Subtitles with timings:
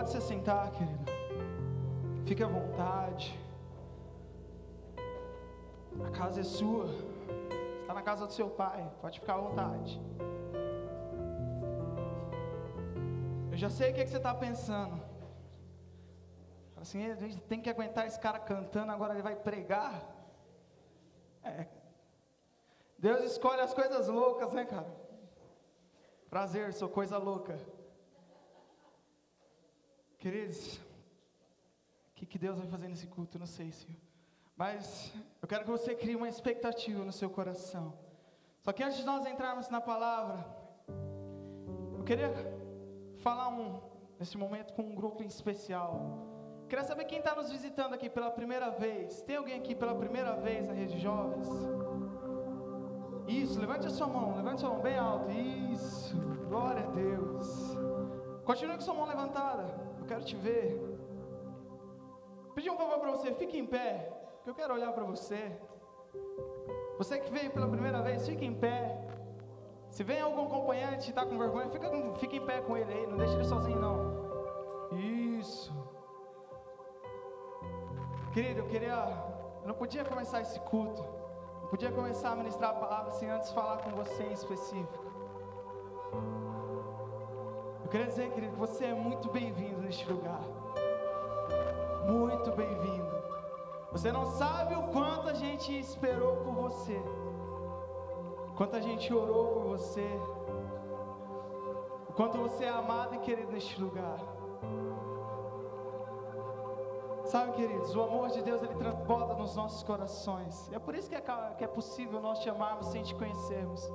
[0.00, 1.04] pode se sentar, querido.
[2.24, 3.38] Fique à vontade.
[6.02, 6.86] A casa é sua.
[7.82, 8.90] Está na casa do seu pai.
[9.02, 10.00] Pode ficar à vontade.
[13.52, 14.98] Eu já sei o que, é que você está pensando.
[16.80, 20.02] Assim, a gente tem que aguentar esse cara cantando, agora ele vai pregar.
[21.44, 21.66] É.
[22.98, 24.90] Deus escolhe as coisas loucas, né, cara?
[26.30, 27.58] Prazer, sou coisa louca.
[30.20, 33.38] Queridos, o que, que Deus vai fazer nesse culto?
[33.38, 33.96] Não sei, Senhor.
[34.54, 37.94] Mas eu quero que você crie uma expectativa no seu coração.
[38.60, 40.44] Só que antes de nós entrarmos na palavra,
[41.96, 42.30] eu queria
[43.20, 43.80] falar um,
[44.18, 46.28] nesse momento com um grupo em especial.
[46.68, 49.22] Queria saber quem está nos visitando aqui pela primeira vez.
[49.22, 51.48] Tem alguém aqui pela primeira vez na rede jovens?
[53.26, 55.30] Isso, levante a sua mão, levante a sua mão bem alto.
[55.30, 56.14] Isso,
[56.46, 57.46] glória a Deus.
[58.44, 59.79] Continue com sua mão levantada
[60.10, 60.66] quero te ver.
[62.52, 65.40] Pedir um favor para você, fique em pé, que eu quero olhar para você.
[66.98, 69.06] Você que veio pela primeira vez, fique em pé.
[69.88, 71.88] Se vem algum acompanhante e está com vergonha, fica,
[72.18, 74.98] fica em pé com ele aí, não deixe ele sozinho não.
[74.98, 75.72] Isso.
[78.34, 78.98] Querido, eu queria.
[79.62, 81.02] Eu não podia começar esse culto.
[81.62, 85.09] Não podia começar a ministrar a palavra sem antes falar com você em específico.
[87.90, 90.40] Eu queria dizer, querido, que você é muito bem-vindo neste lugar.
[92.06, 93.10] Muito bem-vindo.
[93.90, 97.02] Você não sabe o quanto a gente esperou por você.
[98.56, 100.06] Quanto a gente orou por você.
[102.08, 104.20] O quanto você é amado e querido neste lugar.
[107.24, 110.70] Sabe, queridos, o amor de Deus ele transborda nos nossos corações.
[110.72, 111.20] É por isso que é,
[111.58, 113.90] que é possível nós te amarmos sem te conhecermos.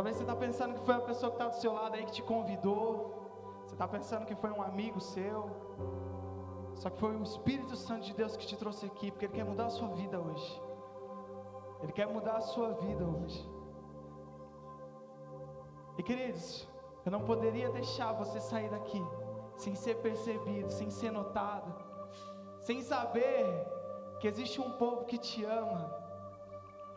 [0.00, 2.12] Talvez você está pensando que foi a pessoa que está do seu lado aí que
[2.12, 3.60] te convidou.
[3.66, 5.50] Você está pensando que foi um amigo seu.
[6.74, 9.44] Só que foi o Espírito Santo de Deus que te trouxe aqui, porque Ele quer
[9.44, 10.62] mudar a sua vida hoje.
[11.82, 13.46] Ele quer mudar a sua vida hoje.
[15.98, 16.66] E queridos,
[17.04, 19.06] eu não poderia deixar você sair daqui
[19.58, 21.74] sem ser percebido, sem ser notado,
[22.60, 23.44] sem saber
[24.18, 25.94] que existe um povo que te ama,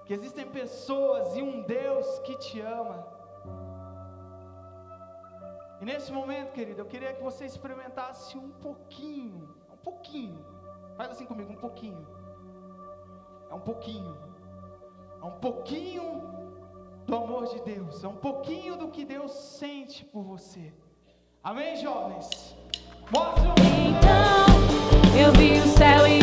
[0.05, 3.07] que existem pessoas e um Deus que te ama.
[5.81, 10.45] E nesse momento, querido, eu queria que você experimentasse um pouquinho, um pouquinho.
[10.95, 12.07] Faz assim comigo, um pouquinho.
[13.49, 14.17] É um pouquinho.
[15.21, 16.21] É um pouquinho
[17.05, 18.03] do amor de Deus.
[18.03, 20.73] É um pouquinho do que Deus sente por você.
[21.43, 22.55] Amém, jovens?
[23.11, 26.22] Mostra Então, eu vi o céu e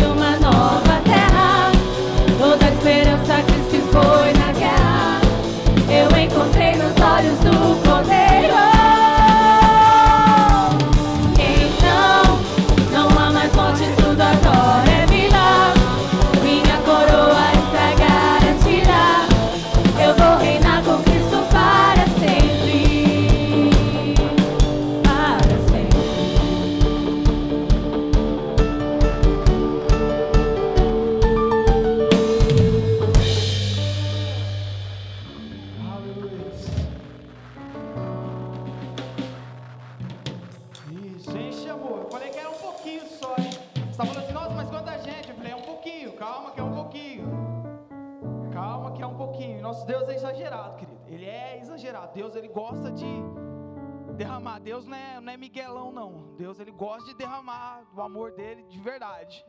[54.81, 56.35] Deus não é, não é Miguelão, não.
[56.37, 59.45] Deus ele gosta de derramar o amor dele de verdade.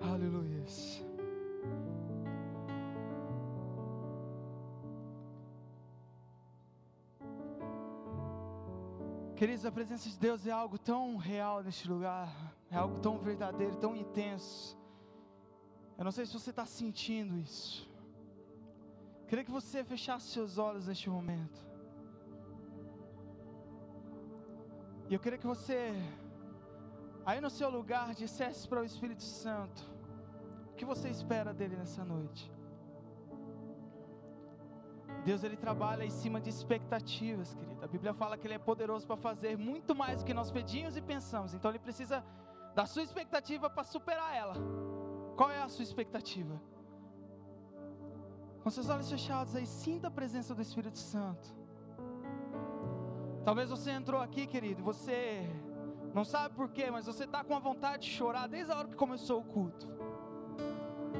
[0.00, 0.64] Aleluia.
[9.36, 12.28] Queridos, a presença de Deus é algo tão real neste lugar,
[12.70, 14.76] é algo tão verdadeiro, tão intenso.
[15.96, 17.88] Eu não sei se você está sentindo isso.
[19.28, 21.73] Queria que você fechasse seus olhos neste momento.
[25.08, 25.92] E eu queria que você,
[27.26, 29.82] aí no seu lugar, dissesse para o Espírito Santo:
[30.70, 32.50] o que você espera dele nessa noite?
[35.24, 37.82] Deus ele trabalha em cima de expectativas, querido.
[37.82, 40.96] A Bíblia fala que ele é poderoso para fazer muito mais do que nós pedimos
[40.96, 41.54] e pensamos.
[41.54, 42.22] Então ele precisa
[42.74, 44.54] da sua expectativa para superar ela.
[45.36, 46.60] Qual é a sua expectativa?
[48.62, 51.63] Com seus olhos fechados aí, sinta a presença do Espírito Santo.
[53.44, 55.46] Talvez você entrou aqui, querido, você
[56.14, 58.96] não sabe porquê, mas você está com a vontade de chorar desde a hora que
[58.96, 59.86] começou o culto.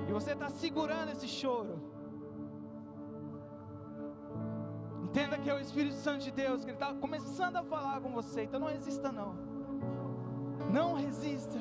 [0.08, 1.92] E você está segurando esse choro.
[5.02, 8.10] Entenda que é o Espírito Santo de Deus, que Ele está começando a falar com
[8.10, 8.44] você.
[8.44, 9.34] Então não resista, não.
[10.72, 11.58] Não resista.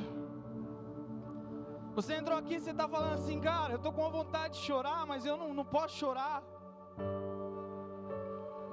[1.94, 5.06] Você entrou aqui e você está falando assim, cara, eu estou com vontade de chorar,
[5.06, 6.42] mas eu não, não posso chorar.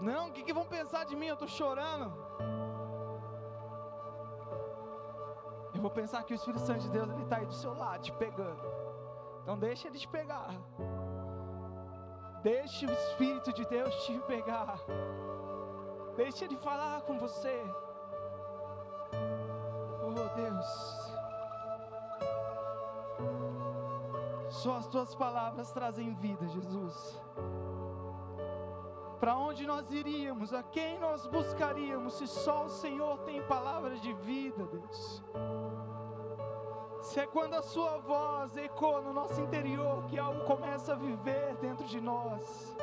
[0.01, 1.27] Não, o que, que vão pensar de mim?
[1.27, 2.13] Eu estou chorando.
[5.75, 8.13] Eu vou pensar que o Espírito Santo de Deus está aí do seu lado, te
[8.13, 8.61] pegando.
[9.43, 10.51] Então deixa ele te pegar.
[12.43, 14.79] Deixe o Espírito de Deus te pegar.
[16.17, 17.63] Deixe ele falar com você.
[20.03, 21.11] Oh Deus.
[24.51, 27.21] Só as tuas palavras trazem vida, Jesus.
[29.21, 30.55] Para onde nós iríamos?
[30.55, 35.23] A quem nós buscaríamos se só o Senhor tem palavras de vida, Deus?
[37.03, 41.55] Se é quando a Sua voz ecoa no nosso interior que algo começa a viver
[41.57, 42.75] dentro de nós.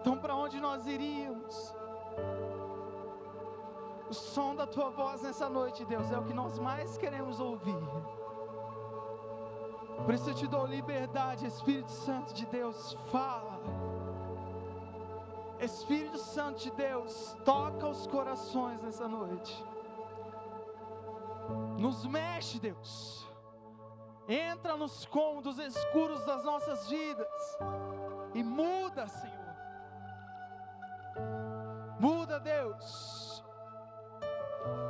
[0.00, 1.74] Então, para onde nós iríamos?
[4.10, 7.82] O som da Tua voz nessa noite, Deus, é o que nós mais queremos ouvir.
[10.04, 13.60] Por isso eu te dou liberdade, Espírito Santo de Deus, fala.
[15.60, 19.64] Espírito Santo de Deus, toca os corações nessa noite.
[21.78, 23.28] Nos mexe, Deus.
[24.28, 27.58] Entra nos cômodos escuros das nossas vidas
[28.34, 29.44] e muda, Senhor.
[32.00, 33.44] Muda, Deus.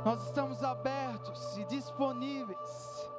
[0.05, 3.09] Nós estamos abertos e disponíveis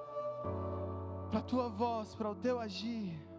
[1.31, 3.36] para a tua voz, para o teu agir.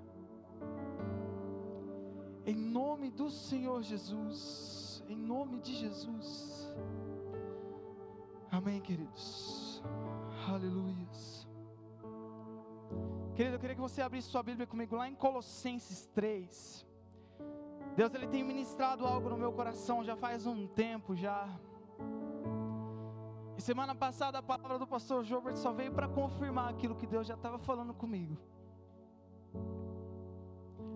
[2.47, 6.73] Em nome do Senhor Jesus, em nome de Jesus.
[8.49, 9.83] Amém, queridos.
[10.47, 10.97] Aleluia.
[13.35, 16.87] Querido, eu queria que você abrisse sua Bíblia comigo lá em Colossenses 3.
[17.97, 21.49] Deus ele tem ministrado algo no meu coração já faz um tempo já.
[23.57, 27.27] E semana passada a palavra do pastor Jobert só veio para confirmar aquilo que Deus
[27.27, 28.37] já estava falando comigo.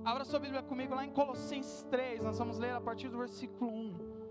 [0.03, 3.71] Abra sua Bíblia comigo lá em Colossenses 3, nós vamos ler a partir do versículo
[3.71, 4.21] 1.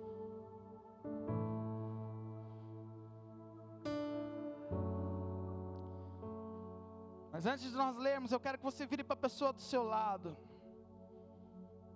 [7.32, 9.82] Mas antes de nós lermos, eu quero que você vire para a pessoa do seu
[9.82, 10.36] lado.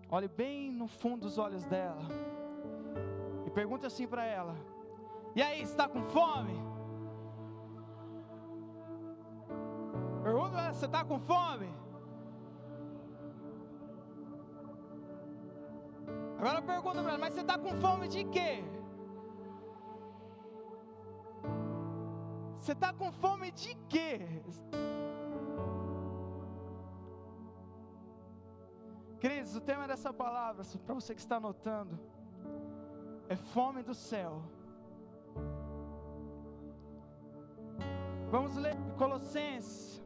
[0.09, 2.09] Olhe bem no fundo dos olhos dela.
[3.45, 4.57] E pergunte assim para ela:
[5.35, 6.55] e aí, está com fome?
[10.23, 11.84] Pergunta, você está com fome?
[16.39, 18.65] Agora pergunta para ela, mas você está com fome de quê?
[22.57, 24.21] Você está com fome de quê?
[29.21, 31.99] Queridos, o tema dessa palavra, para você que está anotando,
[33.29, 34.43] é fome do céu.
[38.31, 40.03] Vamos ler Colossenses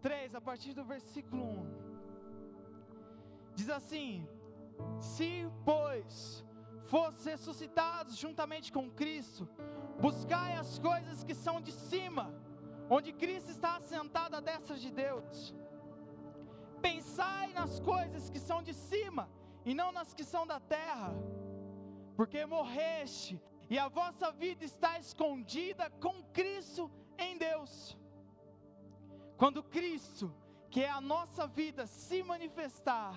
[0.00, 1.66] 3, a partir do versículo 1.
[3.54, 4.26] Diz assim:
[4.98, 6.44] Se, pois,
[6.82, 9.48] fosse ressuscitados juntamente com Cristo,
[10.00, 12.34] buscai as coisas que são de cima,
[12.88, 15.54] onde Cristo está assentado à destra de Deus.
[16.82, 19.28] Pensai nas coisas que são de cima,
[19.64, 21.14] e não nas que são da terra,
[22.16, 27.96] porque morreste, e a vossa vida está escondida com Cristo em Deus.
[29.36, 30.34] Quando Cristo,
[30.70, 33.14] que é a nossa vida, se manifestar,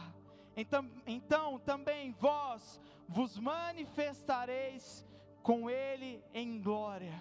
[0.56, 5.06] então, então também vós vos manifestareis
[5.42, 7.14] com Ele em glória.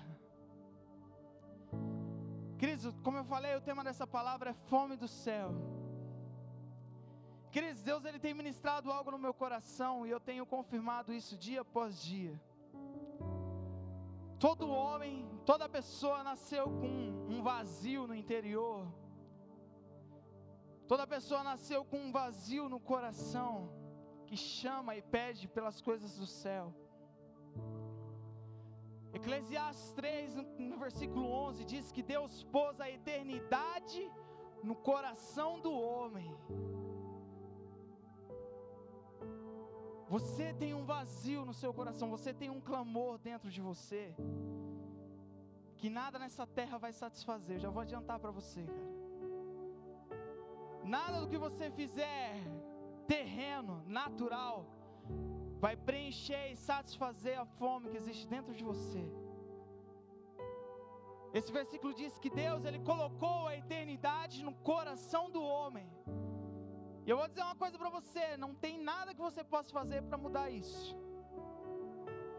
[2.59, 5.51] Queridos, como eu falei, o tema dessa palavra é fome do céu.
[7.51, 11.63] Queridos, Deus ele tem ministrado algo no meu coração e eu tenho confirmado isso dia
[11.63, 12.41] após dia.
[14.39, 18.87] Todo homem, toda pessoa nasceu com um vazio no interior.
[20.93, 23.71] Toda pessoa nasceu com um vazio no coração
[24.27, 26.67] que chama e pede pelas coisas do céu.
[29.15, 34.03] Eclesiastes 3, no, versículo 11, diz que Deus pôs a eternidade
[34.63, 36.31] no coração do homem.
[40.11, 44.15] Você tem um vazio no seu coração, você tem um clamor dentro de você,
[45.79, 47.59] que nada nessa terra vai satisfazer.
[47.59, 49.02] Já vou adiantar para você, cara.
[50.85, 52.43] Nada do que você fizer
[53.07, 54.67] terreno, natural,
[55.61, 59.05] vai preencher e satisfazer a fome que existe dentro de você.
[61.33, 65.89] Esse versículo diz que Deus ele colocou a eternidade no coração do homem.
[67.07, 70.03] E eu vou dizer uma coisa para você: não tem nada que você possa fazer
[70.03, 70.97] para mudar isso.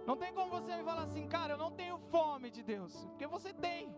[0.05, 3.25] Não tem como você me falar assim, cara, eu não tenho fome de Deus, porque
[3.25, 3.95] você tem.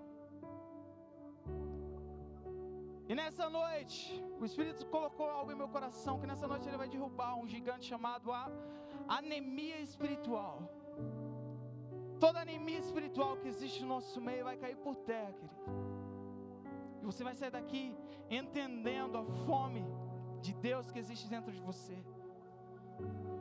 [3.07, 6.89] E nessa noite, o Espírito colocou algo em meu coração que nessa noite ele vai
[6.89, 8.49] derrubar um gigante chamado a
[9.07, 10.57] anemia espiritual.
[12.19, 15.65] Toda anemia espiritual que existe no nosso meio vai cair por terra, querido.
[17.01, 17.95] E você vai sair daqui
[18.29, 19.85] entendendo a fome
[20.41, 21.97] de Deus que existe dentro de você.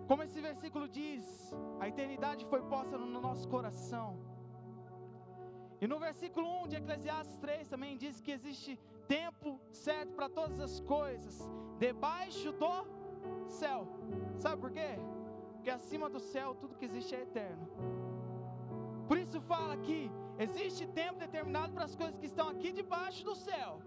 [0.07, 1.25] Como esse versículo diz,
[1.81, 4.19] a eternidade foi posta no nosso coração.
[5.81, 10.61] E no versículo 1 de Eclesiastes 3 também diz que existe tempo certo para todas
[10.61, 12.87] as coisas, debaixo do
[13.49, 13.87] céu.
[14.39, 14.99] Sabe por quê?
[15.55, 17.69] Porque acima do céu tudo que existe é eterno.
[19.09, 23.35] Por isso fala que existe tempo determinado para as coisas que estão aqui debaixo do
[23.35, 23.81] céu.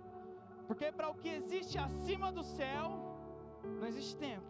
[0.68, 2.92] Porque para o que existe acima do céu,
[3.80, 4.46] não existe tempo.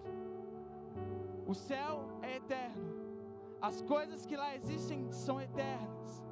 [1.46, 2.86] O céu é eterno.
[3.62, 6.27] As coisas que lá existem são eternas.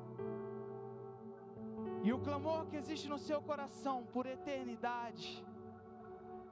[2.06, 5.44] E o clamor que existe no seu coração por eternidade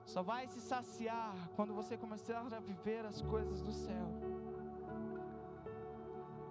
[0.04, 4.08] só vai se saciar quando você começar a viver as coisas do céu.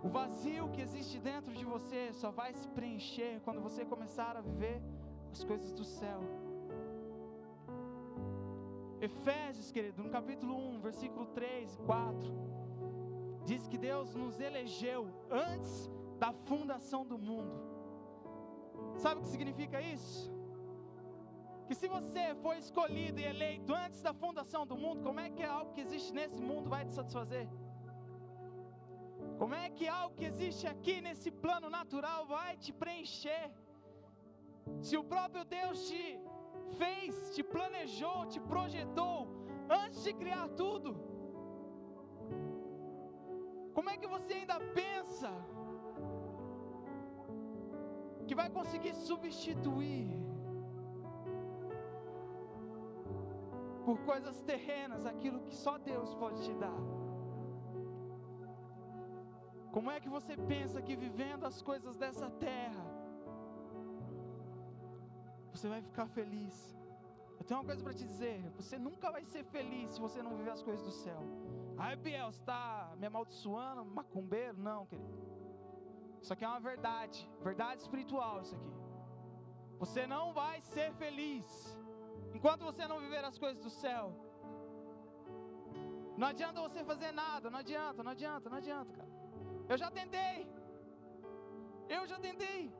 [0.04, 4.40] O vazio que existe dentro de você só vai se preencher quando você começar a
[4.40, 4.80] viver
[5.32, 6.20] as coisas do céu.
[9.00, 12.32] Efésios, querido, no capítulo 1, versículo 3 e 4,
[13.46, 15.90] diz que Deus nos elegeu antes
[16.20, 17.71] da fundação do mundo
[18.96, 20.30] Sabe o que significa isso?
[21.66, 25.42] Que se você foi escolhido e eleito antes da fundação do mundo, como é que
[25.42, 27.48] algo que existe nesse mundo vai te satisfazer?
[29.38, 33.50] Como é que algo que existe aqui nesse plano natural vai te preencher?
[34.80, 36.20] Se o próprio Deus te
[36.78, 39.28] fez, te planejou, te projetou
[39.68, 40.90] antes de criar tudo,
[43.74, 45.30] como é que você ainda pensa
[48.26, 50.22] que vai conseguir substituir
[53.84, 56.80] por coisas terrenas aquilo que só Deus pode te dar.
[59.72, 62.84] Como é que você pensa que vivendo as coisas dessa terra,
[65.52, 66.76] você vai ficar feliz?
[67.38, 70.36] Eu tenho uma coisa para te dizer: você nunca vai ser feliz se você não
[70.36, 71.20] viver as coisas do céu.
[71.76, 74.58] Ai, Biel, você está me amaldiçoando, macumbeiro?
[74.58, 75.31] Não, querido.
[76.22, 78.72] Isso aqui é uma verdade, verdade espiritual isso aqui.
[79.82, 81.46] Você não vai ser feliz
[82.32, 84.04] enquanto você não viver as coisas do céu.
[86.16, 89.10] Não adianta você fazer nada, não adianta, não adianta, não adianta, cara.
[89.68, 90.48] Eu já tentei.
[91.88, 92.72] Eu já tentei.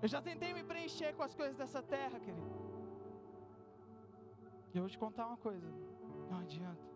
[0.00, 2.54] Eu já tentei me preencher com as coisas dessa terra, querido.
[4.72, 5.68] E eu vou te contar uma coisa.
[6.30, 6.86] Não adianta.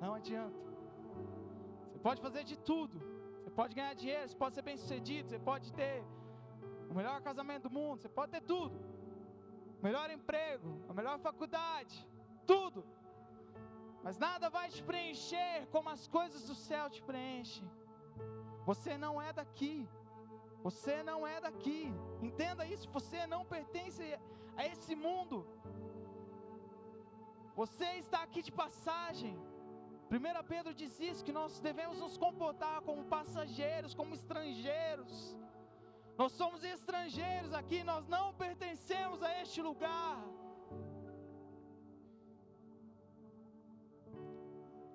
[0.00, 0.71] Não adianta.
[2.02, 3.00] Pode fazer de tudo.
[3.38, 6.04] Você pode ganhar dinheiro, você pode ser bem sucedido, você pode ter
[6.90, 8.76] o melhor casamento do mundo, você pode ter tudo.
[9.80, 11.96] O melhor emprego, a melhor faculdade,
[12.46, 12.84] tudo.
[14.02, 17.68] Mas nada vai te preencher como as coisas do céu te preenchem.
[18.66, 19.88] Você não é daqui.
[20.62, 21.92] Você não é daqui.
[22.20, 24.02] Entenda isso, você não pertence
[24.56, 25.46] a esse mundo.
[27.54, 29.36] Você está aqui de passagem.
[30.12, 35.34] 1 Pedro diz isso: que nós devemos nos comportar como passageiros, como estrangeiros.
[36.18, 40.22] Nós somos estrangeiros aqui, nós não pertencemos a este lugar.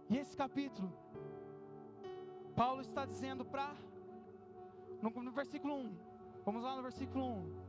[0.07, 0.93] E esse capítulo,
[2.55, 3.75] Paulo está dizendo para,
[5.01, 5.97] no, no versículo 1,
[6.45, 7.66] vamos lá no versículo 1.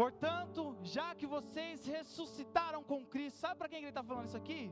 [0.00, 4.70] Portanto, já que vocês ressuscitaram com Cristo, sabe para quem ele está falando isso aqui?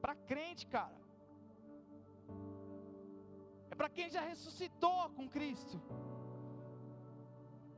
[0.00, 0.98] Para crente, cara.
[3.70, 5.80] É para quem já ressuscitou com Cristo.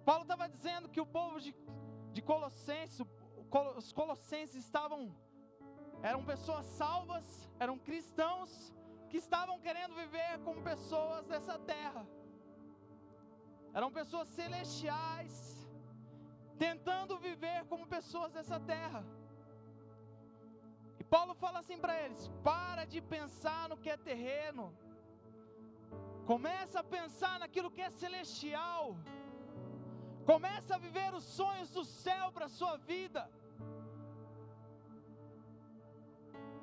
[0.07, 1.55] Paulo estava dizendo que o povo de,
[2.13, 2.99] de Colossenses,
[3.77, 5.15] os colossenses estavam,
[6.03, 7.27] eram pessoas salvas,
[7.61, 8.73] eram cristãos
[9.11, 12.07] que estavam querendo viver como pessoas dessa terra.
[13.75, 15.58] Eram pessoas celestiais,
[16.65, 19.03] tentando viver como pessoas dessa terra.
[21.01, 24.67] E Paulo fala assim para eles: para de pensar no que é terreno,
[26.27, 28.97] começa a pensar naquilo que é celestial,
[30.33, 33.23] começa a viver os sonhos do céu para a sua vida.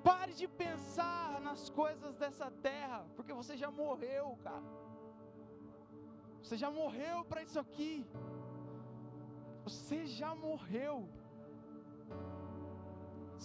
[0.04, 4.68] Pare de pensar nas coisas dessa terra, porque você já morreu, cara.
[6.44, 8.06] Você já morreu para isso aqui.
[9.66, 10.96] Você já morreu.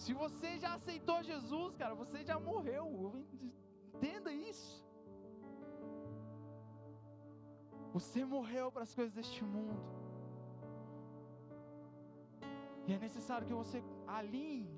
[0.00, 2.86] Se você já aceitou Jesus, cara, você já morreu.
[3.94, 4.84] Entenda isso.
[7.96, 9.80] Você morreu para as coisas deste mundo.
[12.86, 14.68] E é necessário que você alinhe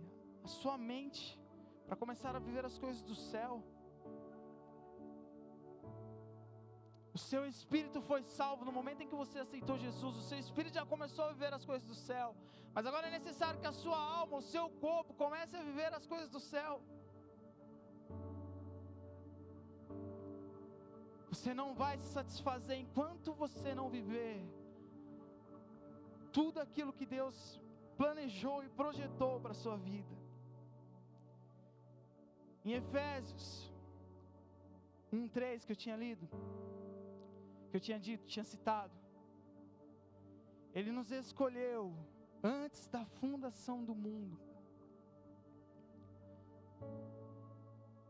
[0.44, 1.24] a sua mente
[1.86, 3.62] para começar a viver as coisas do céu.
[7.16, 10.16] O seu espírito foi salvo no momento em que você aceitou Jesus.
[10.16, 12.34] O seu espírito já começou a viver as coisas do céu.
[12.74, 16.06] Mas agora é necessário que a sua alma, o seu corpo, comece a viver as
[16.06, 16.80] coisas do céu.
[21.32, 24.36] Você não vai se satisfazer enquanto você não viver
[26.32, 27.60] tudo aquilo que Deus
[27.96, 30.14] planejou e projetou para a sua vida.
[32.64, 33.70] Em Efésios
[35.12, 36.26] 1:3 que eu tinha lido,
[37.72, 38.92] que eu tinha dito, tinha citado.
[40.74, 41.96] Ele nos escolheu
[42.42, 44.38] antes da fundação do mundo.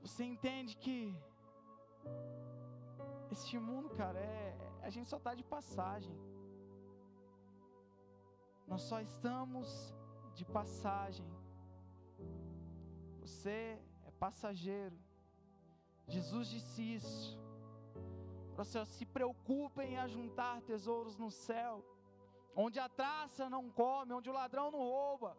[0.00, 1.14] Você entende que
[3.30, 6.18] este mundo, cara, é a gente só está de passagem.
[8.66, 9.94] Nós só estamos
[10.34, 11.30] de passagem.
[13.20, 13.78] Você
[14.08, 14.98] é passageiro.
[16.08, 17.40] Jesus disse isso.
[18.54, 21.84] Para você se preocupem em ajuntar tesouros no céu,
[22.54, 25.36] onde a traça não come, onde o ladrão não rouba.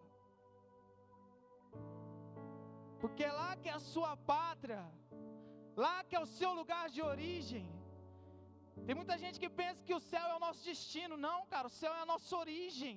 [3.01, 4.83] Porque lá que é a sua pátria,
[5.75, 7.67] lá que é o seu lugar de origem.
[8.85, 11.15] Tem muita gente que pensa que o céu é o nosso destino.
[11.15, 12.95] Não, cara, o céu é a nossa origem.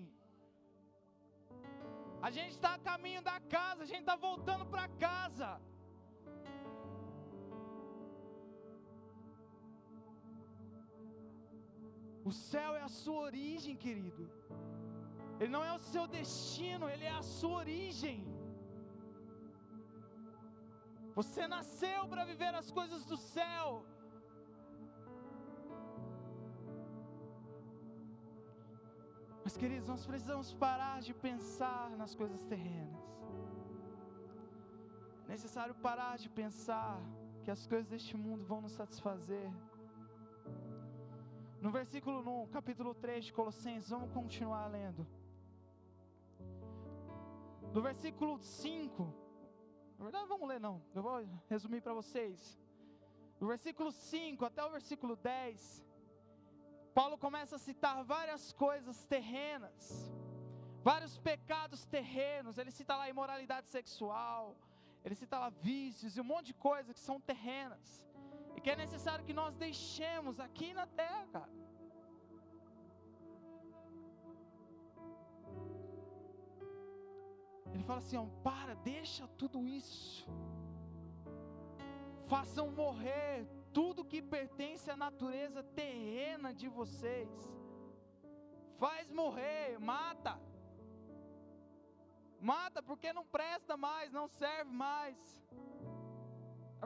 [2.27, 5.51] A gente está a caminho da casa, a gente está voltando para casa.
[12.31, 14.25] O céu é a sua origem, querido.
[15.41, 18.17] Ele não é o seu destino, ele é a sua origem.
[21.19, 23.69] Você nasceu para viver as coisas do céu.
[29.45, 33.05] Mas, queridos, nós precisamos parar de pensar nas coisas terrenas.
[35.27, 36.99] É necessário parar de pensar
[37.45, 39.49] que as coisas deste mundo vão nos satisfazer.
[41.67, 45.05] No versículo 1, capítulo 3 de Colossenses, vamos continuar lendo.
[47.75, 49.13] No versículo 5,
[49.99, 52.57] na verdade vamos ler não, eu vou resumir para vocês.
[53.41, 55.85] Do versículo 5 até o versículo 10,
[56.95, 60.09] Paulo começa a citar várias coisas terrenas,
[60.85, 62.59] vários pecados terrenos.
[62.59, 64.57] Ele cita lá imoralidade sexual,
[65.05, 68.06] ele cita lá vícios e um monte de coisas que são terrenas
[68.57, 71.51] e que é necessário que nós deixemos aqui na terra, cara.
[77.75, 80.27] Ele fala assim: ó, para, deixa tudo isso.
[82.27, 87.31] Façam morrer tudo que pertence à natureza terrena de vocês.
[88.79, 90.41] Faz morrer, mata.
[92.41, 95.17] Mata porque não presta mais, não serve mais.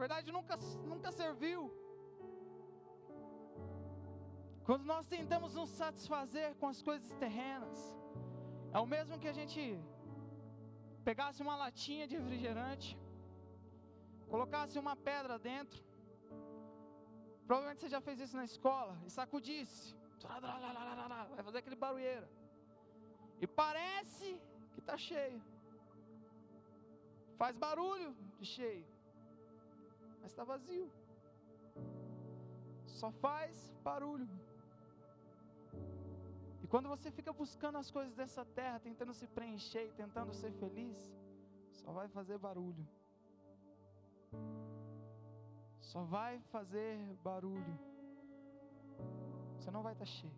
[0.00, 0.56] Na verdade, nunca,
[0.90, 1.60] nunca serviu.
[4.64, 7.78] Quando nós tentamos nos satisfazer com as coisas terrenas,
[8.72, 9.62] é o mesmo que a gente
[11.08, 12.88] pegasse uma latinha de refrigerante,
[14.30, 15.84] colocasse uma pedra dentro,
[17.46, 19.94] provavelmente você já fez isso na escola, e sacudisse,
[21.36, 22.28] vai fazer aquele barulheira,
[23.38, 24.30] e parece
[24.72, 25.42] que está cheio,
[27.36, 28.86] faz barulho de cheio,
[30.20, 30.90] mas está vazio.
[32.87, 34.28] Só faz barulho.
[36.62, 40.52] E quando você fica buscando as coisas dessa terra, tentando se preencher e tentando ser
[40.52, 40.98] feliz,
[41.72, 42.87] só vai fazer barulho.
[45.80, 47.78] Só vai fazer barulho.
[49.56, 50.33] Você não vai estar cheio.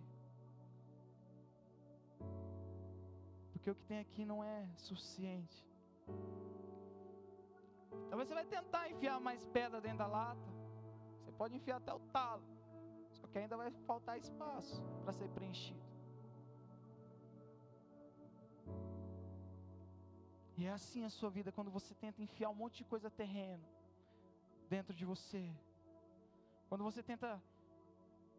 [3.52, 5.64] Porque o que tem aqui não é suficiente.
[8.08, 10.50] Talvez você vai tentar enfiar mais pedra dentro da lata.
[11.20, 12.44] Você pode enfiar até o talo.
[13.10, 15.80] Só que ainda vai faltar espaço para ser preenchido.
[20.56, 23.68] E é assim a sua vida quando você tenta enfiar um monte de coisa terrena
[24.68, 25.50] dentro de você.
[26.68, 27.42] Quando você tenta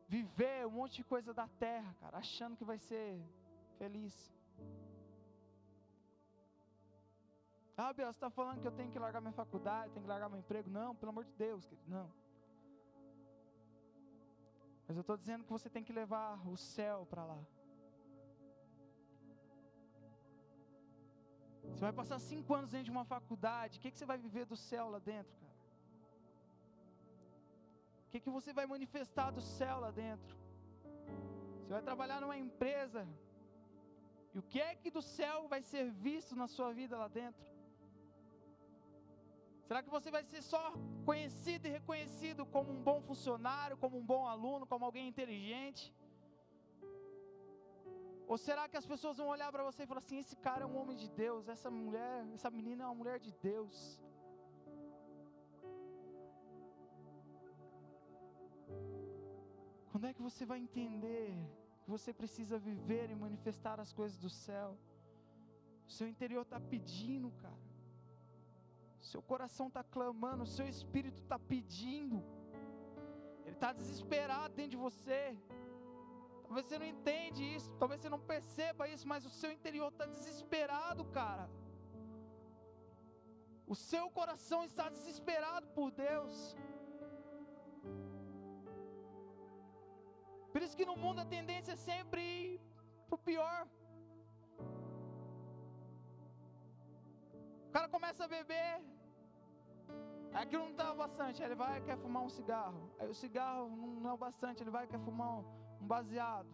[0.07, 3.21] viver um monte de coisa da terra, cara, achando que vai ser
[3.77, 4.33] feliz.
[7.75, 10.29] Ah, Biel, você está falando que eu tenho que largar minha faculdade, tenho que largar
[10.29, 10.69] meu emprego?
[10.69, 12.11] Não, pelo amor de Deus, querido, não.
[14.87, 17.39] Mas eu estou dizendo que você tem que levar o céu para lá.
[21.63, 23.79] Você vai passar cinco anos dentro de uma faculdade.
[23.79, 25.53] O que, que você vai viver do céu lá dentro, cara?
[28.05, 30.37] O que, que você vai manifestar do céu lá dentro?
[31.63, 33.07] Você vai trabalhar numa empresa.
[34.33, 37.52] E o que é que do céu vai ser visto na sua vida lá dentro?
[39.73, 40.61] Será que você vai ser só
[41.03, 45.91] conhecido e reconhecido como um bom funcionário, como um bom aluno, como alguém inteligente?
[48.27, 50.67] Ou será que as pessoas vão olhar para você e falar assim: esse cara é
[50.67, 53.99] um homem de Deus, essa mulher, essa menina é uma mulher de Deus?
[59.91, 61.35] Quando é que você vai entender
[61.81, 64.77] que você precisa viver e manifestar as coisas do céu?
[65.87, 67.72] O seu interior está pedindo, cara.
[69.11, 72.17] Seu coração está clamando, seu espírito está pedindo.
[73.45, 75.21] Ele está desesperado dentro de você.
[76.43, 80.05] Talvez você não entende isso, talvez você não perceba isso, mas o seu interior está
[80.05, 81.49] desesperado, cara.
[83.73, 86.55] O seu coração está desesperado por Deus.
[90.51, 92.61] Por isso que no mundo a tendência é sempre ir
[93.07, 93.67] para o pior.
[97.75, 98.71] Cara começa a beber,
[100.41, 102.81] aquilo não dá bastante, ele vai e quer fumar um cigarro.
[102.99, 103.65] Aí o cigarro
[104.01, 105.43] não é o bastante, ele vai e quer fumar um
[105.93, 106.51] baseado.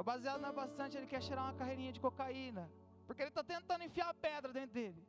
[0.00, 2.64] O baseado não é bastante, ele quer cheirar uma carreirinha de cocaína.
[3.06, 5.02] Porque ele está tentando enfiar a pedra dentro dele.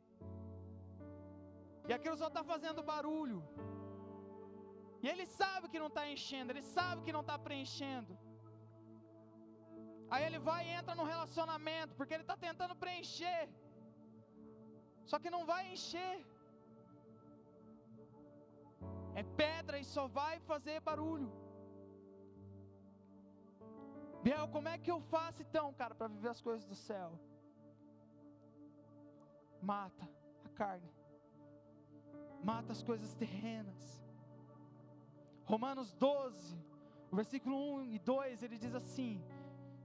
[1.88, 3.40] E aquilo só está fazendo barulho.
[5.02, 8.12] E ele sabe que não está enchendo, ele sabe que não está preenchendo.
[10.12, 13.42] Aí ele vai e entra no relacionamento, porque ele está tentando preencher.
[15.10, 16.16] Só que não vai encher.
[19.14, 21.30] É pedra e só vai fazer barulho.
[24.22, 27.18] Biel, como é que eu faço então, cara, para viver as coisas do céu?
[29.60, 30.08] Mata
[30.44, 30.90] a carne.
[32.42, 34.02] Mata as coisas terrenas.
[35.44, 36.58] Romanos 12,
[37.12, 39.22] versículo 1 e 2, ele diz assim: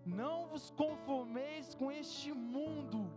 [0.06, 3.12] Não vos conformeis com este mundo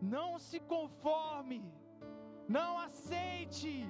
[0.00, 1.62] não se conforme,
[2.48, 3.86] não aceite,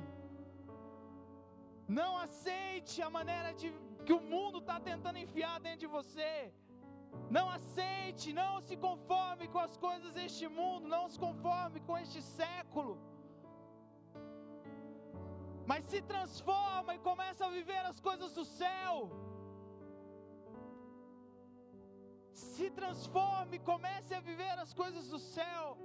[1.86, 3.72] não aceite a maneira de,
[4.04, 6.52] que o mundo está tentando enfiar dentro de você.
[7.30, 12.20] Não aceite, não se conforme com as coisas deste mundo, não se conforme com este
[12.22, 12.98] século.
[15.66, 19.10] Mas se transforma e começa a viver as coisas do céu.
[22.32, 25.76] Se transforme, comece a viver as coisas do céu.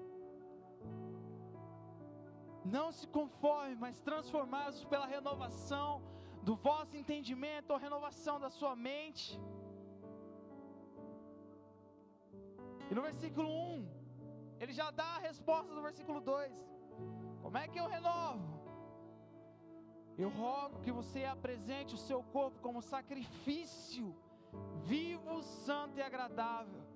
[2.65, 6.01] Não se conforme, mas transformados pela renovação
[6.41, 9.39] do vosso entendimento, ou renovação da sua mente.
[12.89, 13.87] E no versículo 1,
[14.59, 16.69] ele já dá a resposta do versículo 2.
[17.41, 18.61] Como é que eu renovo?
[20.17, 24.15] Eu rogo que você apresente o seu corpo como sacrifício
[24.83, 26.92] vivo, santo e agradável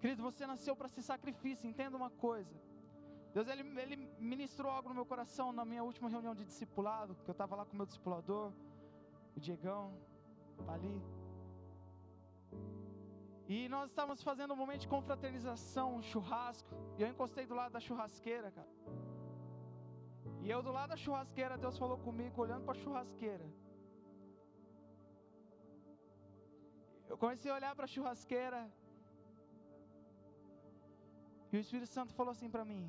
[0.00, 2.54] Querido, você nasceu para ser sacrifício, entenda uma coisa.
[3.32, 7.30] Deus ele, ele ministrou algo no meu coração na minha última reunião de discipulado, que
[7.30, 8.52] eu estava lá com o meu discipulador,
[9.36, 9.92] o Diegão,
[10.64, 11.02] tá ali.
[13.48, 17.72] E nós estávamos fazendo um momento de confraternização, um churrasco, e eu encostei do lado
[17.72, 18.72] da churrasqueira, cara.
[20.42, 23.46] E eu do lado da churrasqueira, Deus falou comigo, olhando para a churrasqueira.
[27.08, 28.60] Eu comecei a olhar para a churrasqueira
[31.56, 32.84] e o Espírito Santo falou assim para mim: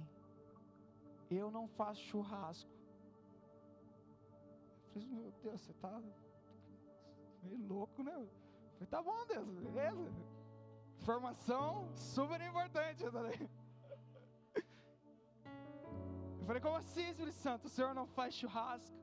[1.30, 2.70] Eu não faço churrasco.
[4.96, 6.02] Eu falei, meu Deus, você está
[7.44, 8.14] meio louco, né?
[8.14, 8.30] Eu
[8.74, 10.12] falei, tá bom, Deus, beleza.
[11.02, 13.04] Informação super importante.
[13.04, 13.12] Eu
[16.46, 17.66] falei, como assim, Espírito Santo?
[17.66, 18.98] O Senhor não faz churrasco?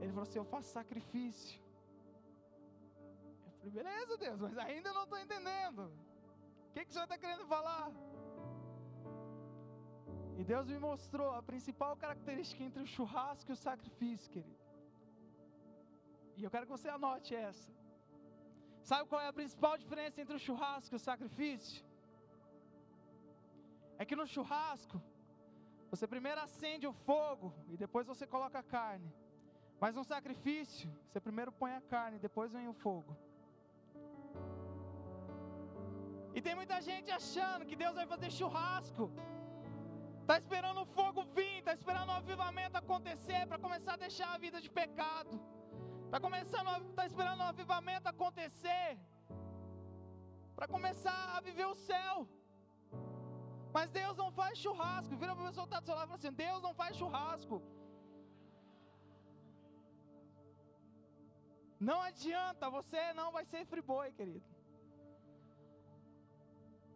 [0.00, 1.60] Ele falou assim: Eu faço sacrifício.
[3.44, 5.92] Eu falei, beleza, Deus, mas ainda não estou entendendo.
[6.72, 7.88] O que, que o Senhor está querendo falar?
[10.38, 14.62] E Deus me mostrou a principal característica entre o churrasco e o sacrifício, querido.
[16.38, 17.70] E eu quero que você anote essa.
[18.82, 21.84] Sabe qual é a principal diferença entre o churrasco e o sacrifício?
[23.98, 24.98] É que no churrasco,
[25.90, 29.12] você primeiro acende o fogo e depois você coloca a carne.
[29.78, 33.14] Mas no sacrifício, você primeiro põe a carne e depois vem o fogo.
[36.36, 39.04] E tem muita gente achando que Deus vai fazer churrasco.
[40.22, 44.38] Está esperando o fogo vir, está esperando o avivamento acontecer para começar a deixar a
[44.44, 45.34] vida de pecado.
[46.06, 48.88] Está começando, está esperando o avivamento acontecer
[50.56, 52.16] para começar a viver o céu.
[53.76, 55.16] Mas Deus não faz churrasco.
[55.22, 56.96] Vira para o pessoa que está do seu lado e fala assim: Deus não faz
[57.00, 57.56] churrasco.
[61.88, 64.51] Não adianta, você não vai ser friboi, querido.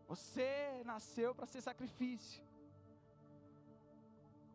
[0.06, 2.42] Você nasceu para ser sacrifício.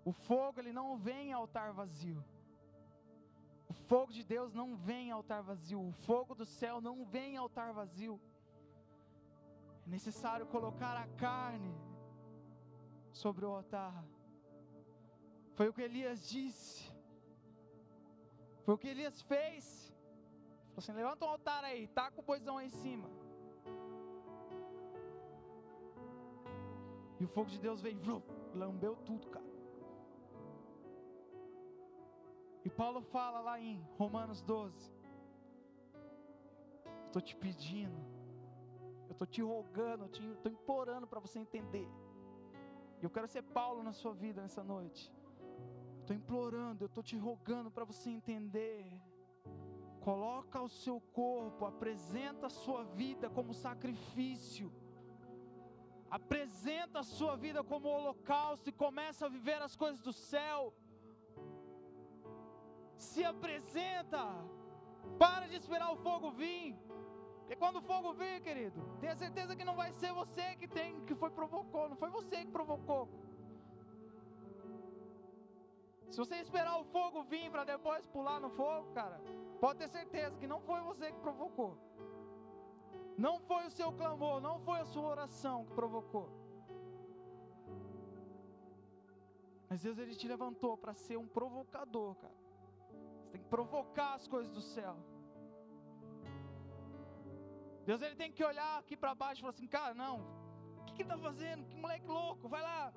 [0.04, 2.24] O fogo ele não vem em altar vazio.
[3.68, 5.82] O fogo de Deus não vem em altar vazio.
[5.82, 8.20] O fogo do céu não vem em altar vazio.
[9.86, 11.74] É necessário colocar a carne
[13.12, 14.04] sobre o altar.
[15.54, 16.90] Foi o que Elias disse.
[18.64, 19.94] Foi o que Elias fez.
[20.70, 23.21] Falou assim: levanta um altar aí, taca o boizão aí em cima.
[27.22, 28.00] E o fogo de Deus veio,
[28.56, 29.46] lambeu tudo, cara.
[32.66, 34.92] E Paulo fala lá em Romanos 12:
[37.06, 37.96] Estou te pedindo,
[39.08, 41.88] eu estou te rogando, estou implorando para você entender.
[43.00, 45.14] E eu quero ser Paulo na sua vida nessa noite.
[46.00, 49.00] Estou implorando, eu estou te rogando para você entender.
[50.00, 54.74] Coloca o seu corpo, apresenta a sua vida como sacrifício.
[56.20, 60.74] Apresenta a sua vida como holocausto e começa a viver as coisas do céu.
[62.98, 64.24] Se apresenta.
[65.18, 66.76] Para de esperar o fogo vir.
[67.40, 71.02] Porque quando o fogo vir, querido, tenha certeza que não vai ser você que tem
[71.08, 73.10] que foi provocou, não foi você que provocou.
[76.10, 79.22] Se você esperar o fogo vir para depois pular no fogo, cara,
[79.62, 81.78] pode ter certeza que não foi você que provocou.
[83.26, 86.28] Não foi o seu clamor, não foi a sua oração que provocou.
[89.70, 92.40] Mas Deus ele te levantou para ser um provocador, cara.
[93.20, 94.96] Você tem que provocar as coisas do céu.
[97.86, 100.16] Deus ele tem que olhar aqui para baixo e falar assim, cara, não,
[100.80, 101.68] o que, que ele está fazendo?
[101.68, 102.92] Que moleque louco, vai lá.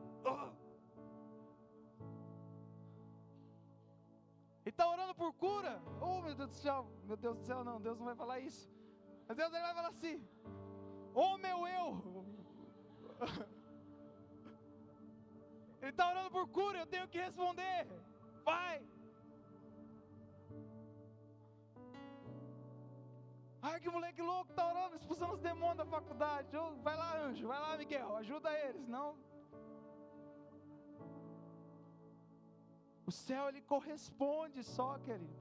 [4.65, 5.83] Ele está orando por cura.
[6.01, 8.73] Oh meu Deus do céu, meu Deus do céu, não, Deus não vai falar isso.
[9.27, 10.29] Mas Deus ele vai falar assim,
[11.15, 11.87] oh meu eu.
[15.85, 17.87] Ele está orando por cura, eu tenho que responder.
[18.43, 18.83] Vai.
[23.61, 26.49] Ai, que moleque louco, tá orando, expulsando os demônios da faculdade.
[26.83, 29.15] Vai lá, anjo, vai lá, Miguel, ajuda eles, não.
[33.07, 35.37] O céu ele corresponde só, querido.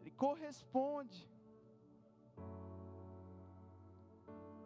[0.00, 1.29] Ele corresponde.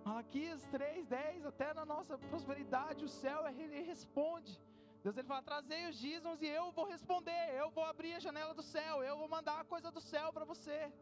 [0.05, 4.61] Malaquias 3:10, até na nossa prosperidade, o céu ele responde.
[5.03, 7.45] Deus ele fala: "Trazei os dízimos e eu vou responder.
[7.63, 10.45] Eu vou abrir a janela do céu, eu vou mandar a coisa do céu para
[10.45, 10.93] você."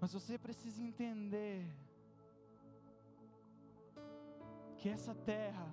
[0.00, 1.66] Mas você precisa entender
[4.78, 5.68] que essa terra,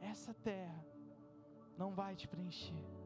[0.00, 0.84] essa terra,
[1.76, 2.99] não vai te preencher.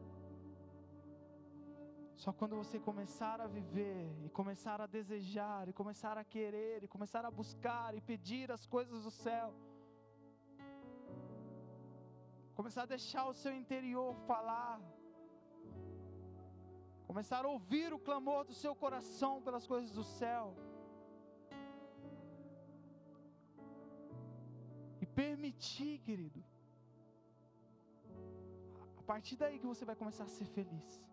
[2.23, 6.87] Só quando você começar a viver, e começar a desejar, e começar a querer, e
[6.87, 9.53] começar a buscar, e pedir as coisas do céu,
[12.55, 14.79] começar a deixar o seu interior falar,
[17.05, 20.55] começar a ouvir o clamor do seu coração pelas coisas do céu,
[25.01, 26.41] e permitir, querido,
[28.97, 31.04] a partir daí que você vai começar a ser feliz.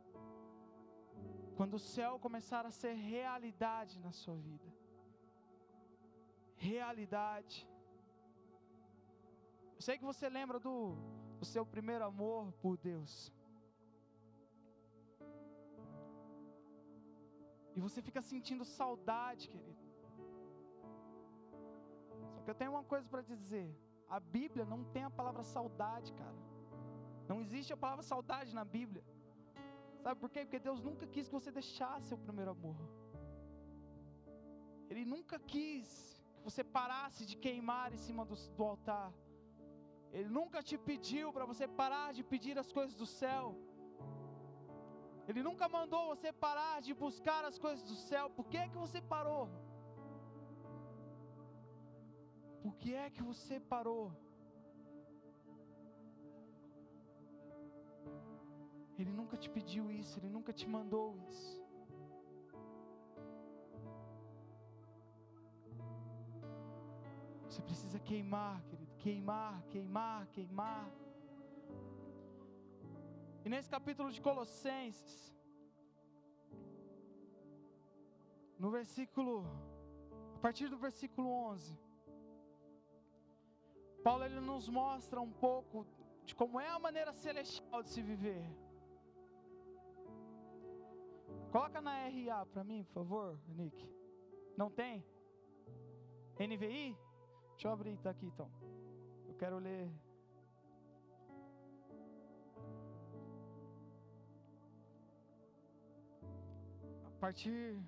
[1.56, 4.68] Quando o céu começar a ser realidade na sua vida,
[6.56, 7.68] realidade.
[9.76, 10.96] Eu sei que você lembra do,
[11.38, 13.32] do seu primeiro amor por Deus.
[17.74, 19.82] E você fica sentindo saudade, querido.
[22.34, 23.68] Só que eu tenho uma coisa para dizer:
[24.08, 26.40] a Bíblia não tem a palavra saudade, cara.
[27.28, 29.02] Não existe a palavra saudade na Bíblia.
[30.02, 30.40] Sabe por quê?
[30.44, 32.76] Porque Deus nunca quis que você deixasse o primeiro amor.
[34.90, 35.88] Ele nunca quis
[36.36, 39.10] que você parasse de queimar em cima do, do altar.
[40.16, 43.44] Ele nunca te pediu para você parar de pedir as coisas do céu.
[45.28, 48.28] Ele nunca mandou você parar de buscar as coisas do céu.
[48.38, 49.44] Por que é que você parou?
[52.64, 54.04] Por que é que você parou?
[59.02, 61.60] Ele nunca te pediu isso, ele nunca te mandou isso.
[67.46, 70.88] Você precisa queimar, querido, queimar, queimar, queimar.
[73.44, 75.34] E nesse capítulo de Colossenses,
[78.56, 79.44] no versículo,
[80.36, 81.76] a partir do versículo 11,
[84.04, 85.84] Paulo ele nos mostra um pouco
[86.24, 88.61] de como é a maneira celestial de se viver.
[91.50, 93.88] Coloca na RA para mim, por favor, Nick.
[94.56, 95.04] Não tem?
[96.38, 96.96] NVI?
[97.52, 98.50] Deixa eu abrir, tá aqui então.
[99.28, 99.90] Eu quero ler.
[107.04, 107.78] A partir.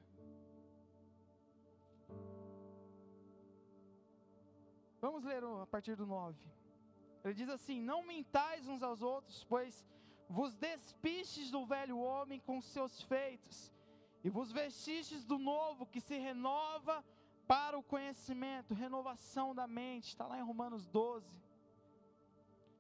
[5.01, 6.39] Vamos ler a partir do 9.
[7.25, 9.85] Ele diz assim: Não mentais uns aos outros, pois
[10.35, 13.73] vos despistes do velho homem com seus feitos,
[14.25, 17.05] e vos vestistes do novo que se renova
[17.47, 21.41] para o conhecimento, renovação da mente, está lá em Romanos 12.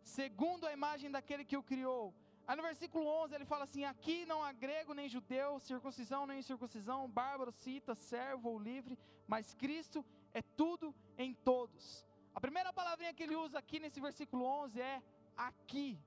[0.02, 2.12] Segundo a imagem daquele que o criou.
[2.46, 6.40] Aí no versículo 11 ele fala assim: Aqui não há grego nem judeu, circuncisão nem
[6.40, 12.04] incircuncisão, bárbaro, cita, servo ou livre, mas Cristo é tudo em todos.
[12.34, 15.02] A primeira palavrinha que ele usa aqui nesse versículo 11 é
[15.36, 15.98] aqui.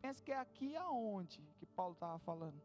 [0.00, 2.60] Pensa que é aqui aonde que Paulo estava falando?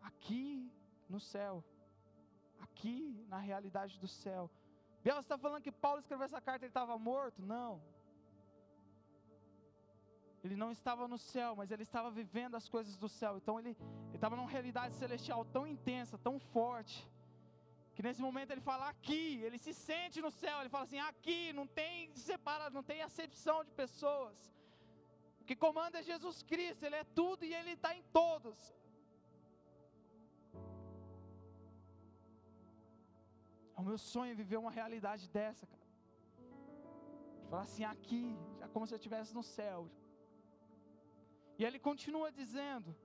[0.00, 0.70] Aqui
[1.08, 1.64] no céu.
[2.60, 4.50] Aqui na realidade do céu.
[5.02, 7.42] Biel, você está falando que Paulo escreveu essa carta e ele estava morto?
[7.42, 7.82] Não.
[10.42, 13.36] Ele não estava no céu, mas ele estava vivendo as coisas do céu.
[13.38, 13.76] Então ele
[14.12, 17.08] estava numa realidade celestial tão intensa, tão forte,
[17.94, 21.52] que nesse momento ele fala aqui, ele se sente no céu, ele fala assim: aqui,
[21.52, 24.38] não tem separado, não tem acepção de pessoas.
[25.40, 28.58] O que comanda é Jesus Cristo, Ele é tudo e Ele está em todos.
[33.76, 35.86] É o meu sonho viver uma realidade dessa, cara.
[37.50, 38.24] Falar assim, aqui,
[38.58, 39.90] já como se eu estivesse no céu.
[41.58, 42.96] E ele continua dizendo: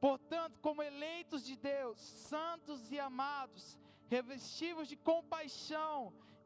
[0.00, 3.78] Portanto, como eleitos de Deus, santos e amados,
[4.14, 5.96] revestivos de compaixão,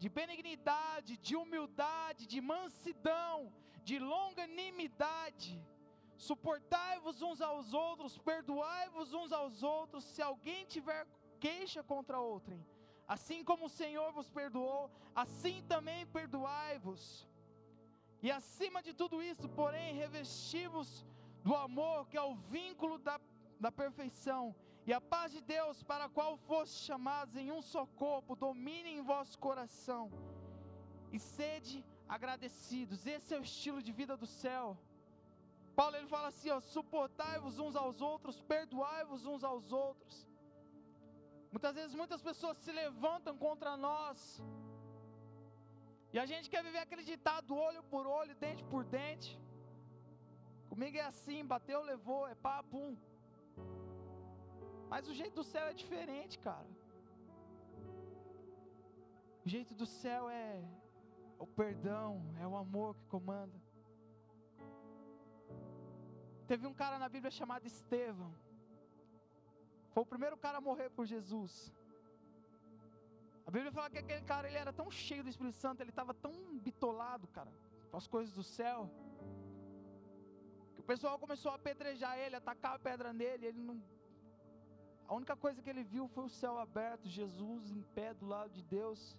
[0.02, 3.52] de benignidade, de humildade, de mansidão,
[3.88, 5.52] de longanimidade,
[6.28, 11.02] suportai-vos uns aos outros, perdoai-vos uns aos outros, se alguém tiver
[11.40, 12.64] queixa contra outrem.
[13.14, 14.84] Assim como o Senhor vos perdoou,
[15.24, 17.02] assim também perdoai-vos.
[18.22, 21.04] E acima de tudo isso, porém, revestivos
[21.44, 23.20] do amor, que é o vínculo da,
[23.60, 24.54] da perfeição,
[24.86, 28.90] e a paz de Deus, para a qual fostes chamados em um só corpo, domine
[28.96, 30.04] em vosso coração,
[31.12, 33.06] e sede agradecidos.
[33.06, 34.78] Esse é o estilo de vida do céu.
[35.74, 40.14] Paulo ele fala assim: suportai-vos uns aos outros, perdoai-vos uns aos outros.
[41.50, 44.40] Muitas vezes muitas pessoas se levantam contra nós.
[46.12, 49.30] E a gente quer viver aquele ditado olho por olho, dente por dente.
[50.70, 52.96] Comigo é assim, bateu, levou, é pá, pum.
[54.96, 56.70] Mas o jeito do céu é diferente, cara.
[59.44, 60.64] O jeito do céu é
[61.38, 63.60] o perdão, é o amor que comanda.
[66.46, 68.32] Teve um cara na Bíblia chamado Estevão.
[69.90, 71.70] Foi o primeiro cara a morrer por Jesus.
[73.46, 76.14] A Bíblia fala que aquele cara ele era tão cheio do Espírito Santo, ele estava
[76.14, 77.52] tão bitolado, cara,
[77.90, 78.90] com as coisas do céu,
[80.74, 83.44] que o pessoal começou a apedrejar ele, atacar a pedra nele.
[83.44, 83.78] Ele não.
[85.08, 88.50] A única coisa que ele viu foi o céu aberto, Jesus em pé do lado
[88.50, 89.16] de Deus.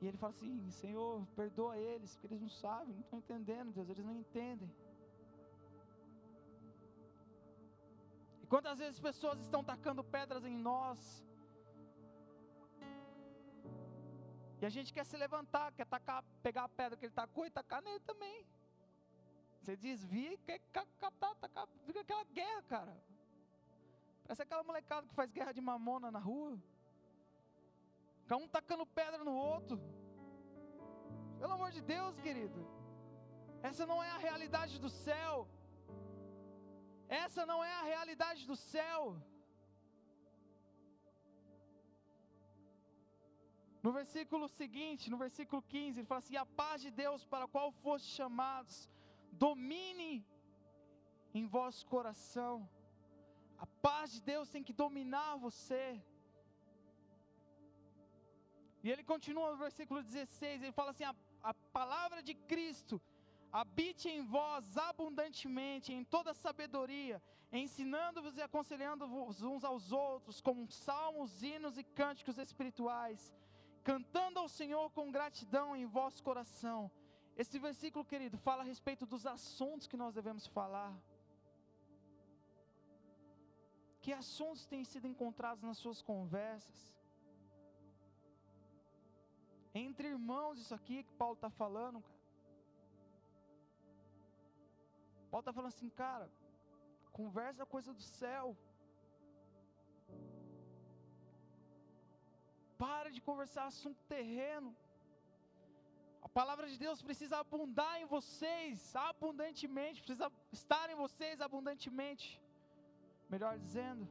[0.00, 3.88] E ele fala assim: Senhor, perdoa eles, porque eles não sabem, não estão entendendo, Deus,
[3.88, 4.70] eles não entendem.
[8.48, 11.24] Quantas vezes pessoas estão tacando pedras em nós?
[14.60, 17.50] E a gente quer se levantar, quer tacar, pegar a pedra que ele tacou e
[17.50, 18.46] tacar nele também.
[19.60, 23.11] Você desvia e quer captar, tacar, fica aquela guerra, cara.
[24.24, 26.54] Parece aquela molecada que faz guerra de mamona na rua.
[28.22, 29.78] Fica um tacando pedra no outro.
[31.40, 32.60] Pelo amor de Deus, querido.
[33.62, 35.48] Essa não é a realidade do céu.
[37.08, 39.00] Essa não é a realidade do céu.
[43.82, 47.52] No versículo seguinte, no versículo 15, ele fala assim: A paz de Deus para a
[47.54, 48.88] qual foste chamados,
[49.32, 50.24] domine
[51.34, 52.54] em vosso coração.
[53.64, 55.84] A paz de Deus tem que dominar você.
[58.82, 61.14] E ele continua no versículo 16, ele fala assim: a,
[61.50, 63.00] a palavra de Cristo
[63.60, 71.40] habite em vós abundantemente em toda sabedoria, ensinando-vos e aconselhando-vos uns aos outros com salmos,
[71.44, 73.32] hinos e cânticos espirituais,
[73.84, 76.90] cantando ao Senhor com gratidão em vosso coração.
[77.36, 80.92] Esse versículo, querido, fala a respeito dos assuntos que nós devemos falar.
[84.02, 86.80] Que assuntos têm sido encontrados nas suas conversas?
[89.82, 92.20] Entre irmãos, isso aqui que Paulo está falando, cara.
[95.30, 96.26] Paulo está falando assim, cara,
[97.20, 98.46] conversa coisa do céu.
[102.84, 104.70] Para de conversar assunto terreno.
[106.26, 110.30] A palavra de Deus precisa abundar em vocês abundantemente, precisa
[110.60, 112.26] estar em vocês abundantemente.
[113.32, 114.06] Melhor dizendo,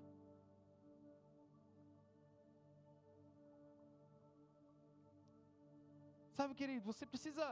[6.38, 7.45] Sabe, querido, você precisa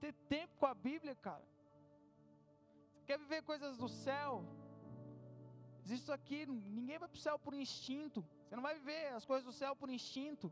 [0.00, 1.46] ter tempo com a Bíblia, cara.
[2.94, 4.30] Você quer viver coisas do céu?
[5.96, 8.24] Isso aqui, ninguém vai para o céu por instinto.
[8.44, 10.50] Você não vai viver as coisas do céu por instinto.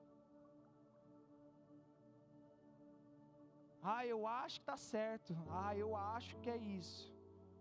[3.82, 5.34] Ah, eu acho que está certo.
[5.62, 7.11] Ah, eu acho que é isso.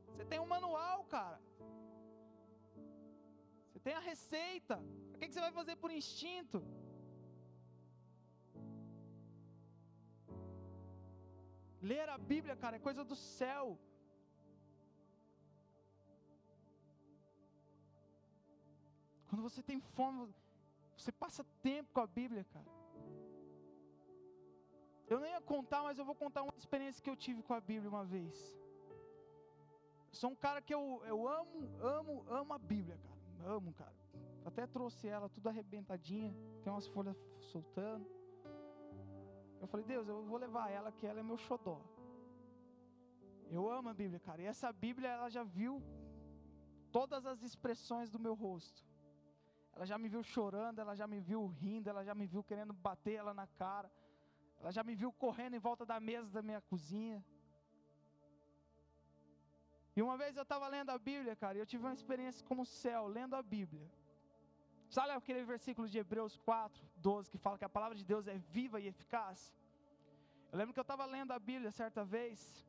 [0.10, 1.40] Você tem um manual, cara.
[3.86, 4.76] Tem a receita.
[5.14, 6.60] O que você vai fazer por instinto?
[11.92, 13.66] Ler a Bíblia, cara, é coisa do céu.
[19.28, 20.34] Quando você tem fome,
[20.96, 22.72] você passa tempo com a Bíblia, cara.
[25.12, 27.60] Eu nem ia contar, mas eu vou contar uma experiência que eu tive com a
[27.60, 28.36] Bíblia uma vez.
[30.12, 33.13] Eu sou um cara que eu, eu amo, amo, amo a Bíblia, cara.
[33.44, 33.94] Amo, cara.
[34.46, 36.34] Até trouxe ela tudo arrebentadinha,
[36.64, 38.06] tem umas folhas soltando.
[39.62, 41.82] Eu falei, Deus, eu vou levar ela, que ela é meu xodó.
[43.50, 44.42] Eu amo a Bíblia, cara.
[44.42, 45.82] E essa Bíblia, ela já viu
[46.92, 48.84] todas as expressões do meu rosto.
[49.76, 52.74] Ela já me viu chorando, ela já me viu rindo, ela já me viu querendo
[52.74, 53.92] bater ela na cara.
[54.60, 57.24] Ela já me viu correndo em volta da mesa da minha cozinha.
[59.96, 62.64] E uma vez eu estava lendo a Bíblia, cara, e eu tive uma experiência como
[62.64, 63.88] o céu, lendo a Bíblia.
[64.90, 68.38] Sabe aquele versículo de Hebreus 4, 12, que fala que a palavra de Deus é
[68.38, 69.54] viva e eficaz?
[70.52, 72.66] Eu lembro que eu estava lendo a Bíblia certa vez,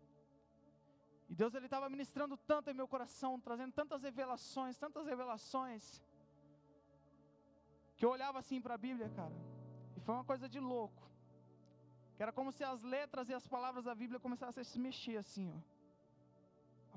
[1.28, 6.02] e Deus ele estava ministrando tanto em meu coração, trazendo tantas revelações, tantas revelações,
[7.96, 9.36] que eu olhava assim para a Bíblia, cara,
[9.96, 11.10] e foi uma coisa de louco,
[12.16, 15.16] que era como se as letras e as palavras da Bíblia começassem a se mexer
[15.16, 15.73] assim, ó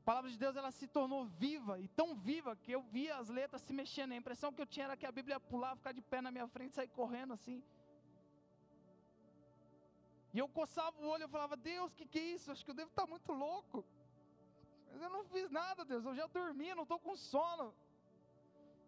[0.08, 3.62] palavra de Deus ela se tornou viva e tão viva que eu via as letras
[3.68, 4.14] se mexendo.
[4.14, 6.32] A impressão que eu tinha era que a Bíblia ia pular, ficar de pé na
[6.36, 7.58] minha frente, sair correndo assim.
[10.34, 12.50] E eu coçava o olho e falava: Deus, o que, que é isso?
[12.54, 13.84] Acho que eu devo estar muito louco.
[14.92, 16.06] Mas eu não fiz nada, Deus.
[16.06, 17.68] Eu já dormi, não estou com sono.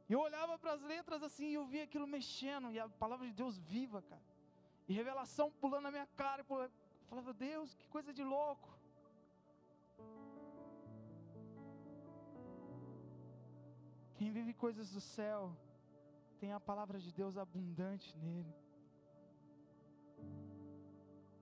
[0.08, 2.72] E eu olhava para as letras assim e eu via aquilo mexendo.
[2.72, 4.26] E a palavra de Deus viva, cara.
[4.88, 6.44] E revelação pulando na minha cara.
[6.44, 6.72] Eu
[7.10, 8.79] falava: Deus, que coisa de louco.
[14.20, 15.42] Quem vive coisas do céu
[16.42, 18.54] tem a palavra de Deus abundante nele.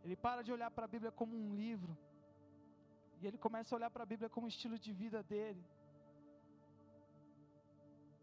[0.03, 1.97] Ele para de olhar para a Bíblia como um livro,
[3.19, 5.63] e ele começa a olhar para a Bíblia como estilo de vida dele.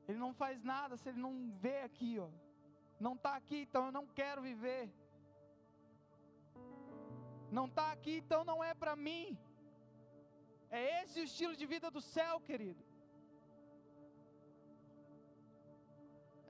[0.07, 1.35] Ele não faz nada se ele não
[1.65, 2.31] vê aqui, ó.
[3.07, 4.85] Não está aqui, então eu não quero viver.
[7.51, 9.37] Não está aqui, então não é para mim.
[10.71, 12.84] É esse o estilo de vida do céu, querido.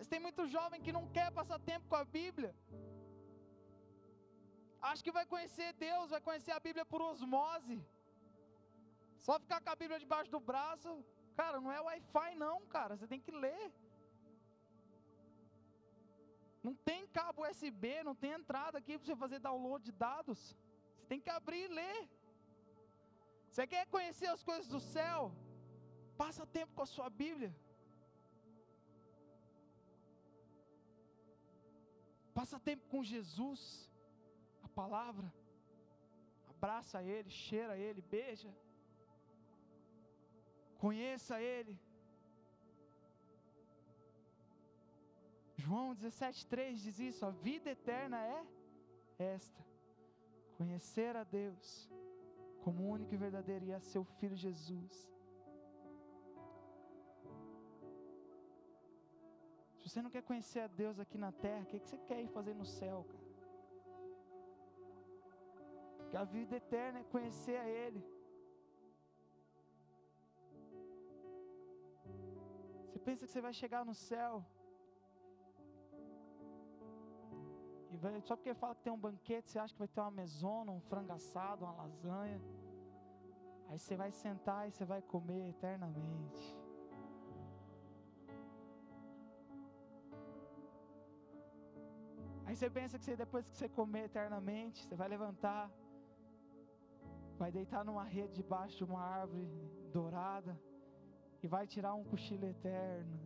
[0.05, 2.51] Mas tem muito jovem que não quer passar tempo com a Bíblia.
[4.89, 7.77] Acha que vai conhecer Deus, vai conhecer a Bíblia por osmose.
[9.27, 10.91] Só ficar com a Bíblia debaixo do braço,
[11.41, 13.65] cara, não é Wi-Fi não, cara, você tem que ler.
[16.67, 20.41] Não tem cabo USB, não tem entrada aqui para você fazer download de dados.
[20.99, 22.01] Você tem que abrir e ler.
[23.49, 25.33] Você quer conhecer as coisas do céu?
[26.25, 27.55] Passa tempo com a sua Bíblia.
[32.35, 33.89] Passa tempo com Jesus,
[34.62, 35.32] a palavra.
[36.51, 38.53] Abraça Ele, cheira Ele, beija.
[40.78, 41.78] Conheça Ele.
[45.57, 48.45] João 17,3 diz isso: a vida eterna é
[49.18, 49.64] esta:
[50.59, 51.89] conhecer a Deus
[52.62, 55.14] como único e verdadeiro e a seu Filho Jesus
[59.85, 62.28] Se você não quer conhecer a Deus aqui na terra, o que, você quer ir
[62.28, 63.24] fazer no céu, cara?
[66.09, 68.03] Que a vida eterna é conhecer a Ele.
[72.87, 74.43] Você pensa que você vai chegar no céu
[77.91, 80.11] e vai, só porque fala que tem um banquete, você acha que vai ter uma
[80.11, 82.41] mesona, um frango assado, uma lasanha.
[83.68, 86.64] Aí você vai sentar e você vai comer eternamente.
[92.55, 95.69] Aí você pensa que você, depois que você comer eternamente, você vai levantar,
[97.37, 99.45] vai deitar numa rede debaixo de uma árvore
[99.93, 100.57] dourada
[101.43, 103.19] e vai tirar um cochilo eterno.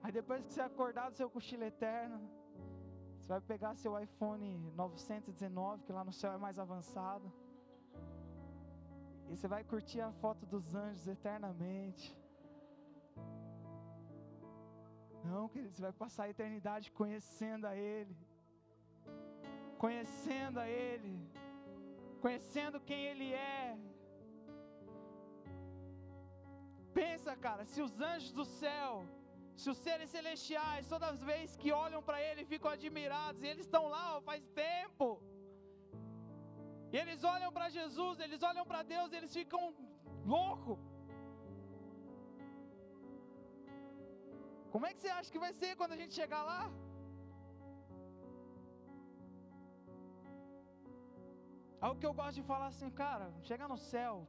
[0.00, 2.20] Aí depois que você acordar do seu cochilo eterno,
[3.18, 4.46] você vai pegar seu iPhone
[4.76, 7.32] 919, que lá no céu é mais avançado.
[9.28, 12.19] E você vai curtir a foto dos anjos eternamente.
[15.24, 18.16] Não, querido, você vai passar a eternidade conhecendo a Ele.
[19.78, 21.14] Conhecendo a Ele.
[22.20, 23.78] Conhecendo quem Ele é.
[26.92, 29.06] Pensa, cara, se os anjos do céu,
[29.56, 33.66] se os seres celestiais, todas as vezes que olham para Ele, ficam admirados, e eles
[33.66, 35.22] estão lá ó, faz tempo.
[36.92, 39.74] E eles olham para Jesus, eles olham para Deus, eles ficam
[40.26, 40.78] loucos.
[44.72, 46.62] Como é que você acha que vai ser quando a gente chegar lá?
[51.80, 54.28] Algo que eu gosto de falar assim, cara, chega no céu,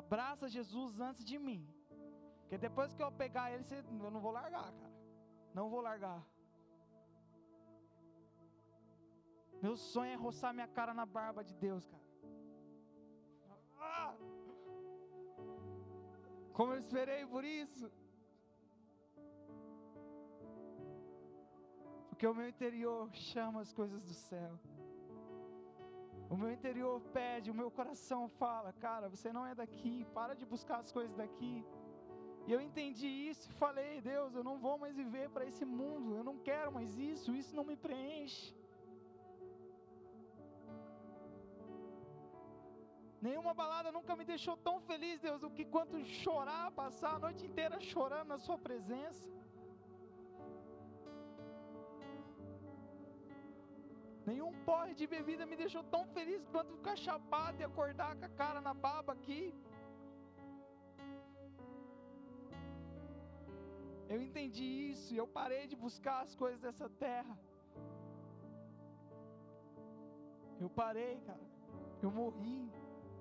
[0.00, 1.62] abraça Jesus antes de mim.
[2.40, 3.64] Porque depois que eu pegar ele,
[4.06, 4.94] eu não vou largar, cara.
[5.54, 6.20] Não vou largar.
[9.62, 12.02] Meu sonho é roçar minha cara na barba de Deus, cara.
[13.78, 14.14] Ah!
[16.52, 17.90] Como eu esperei por isso.
[22.20, 24.50] Porque o meu interior chama as coisas do céu.
[26.28, 30.44] O meu interior pede, o meu coração fala, cara, você não é daqui, para de
[30.44, 31.64] buscar as coisas daqui.
[32.46, 36.14] E eu entendi isso e falei, Deus, eu não vou mais viver para esse mundo,
[36.14, 38.54] eu não quero mais isso, isso não me preenche.
[43.28, 47.46] Nenhuma balada nunca me deixou tão feliz, Deus, do que quanto chorar, passar a noite
[47.46, 49.39] inteira chorando na Sua presença.
[54.30, 58.32] Nenhum porre de bebida me deixou tão feliz quanto ficar chapado e acordar com a
[58.40, 59.42] cara na baba aqui.
[64.12, 67.34] Eu entendi isso e eu parei de buscar as coisas dessa terra.
[70.64, 71.46] Eu parei, cara.
[72.04, 72.62] Eu morri.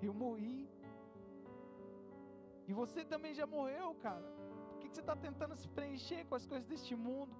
[0.07, 0.62] Eu morri.
[2.70, 4.30] E você também já morreu, cara.
[4.70, 7.36] Por que você está tentando se preencher com as coisas deste mundo?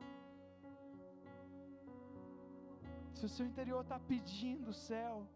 [3.14, 5.28] Se o seu interior está pedindo o céu,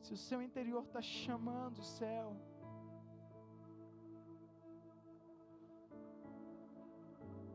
[0.00, 2.36] se o seu interior está chamando o céu,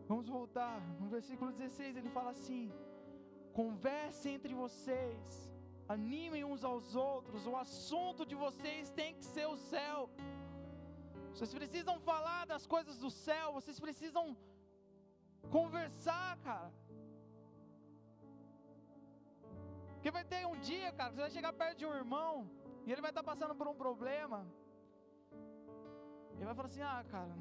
[0.07, 1.97] vamos voltar no versículo 16.
[1.97, 2.71] Ele fala assim:
[3.53, 5.49] converse entre vocês
[5.89, 10.07] animem uns aos outros, o assunto de vocês tem que ser o céu.
[11.31, 14.37] Vocês precisam falar das coisas do céu, vocês precisam
[15.49, 16.71] conversar, cara.
[19.99, 22.49] Porque vai ter um dia, cara, que você vai chegar perto de um irmão
[22.85, 24.39] e ele vai estar passando por um problema.
[26.35, 27.35] Ele vai falar assim: Ah, cara,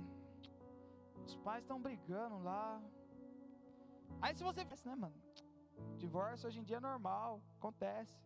[1.24, 2.82] os pais estão brigando lá.
[4.20, 5.14] Aí se você pensa, né, mano?
[5.98, 8.18] Divórcio hoje em dia é normal, acontece.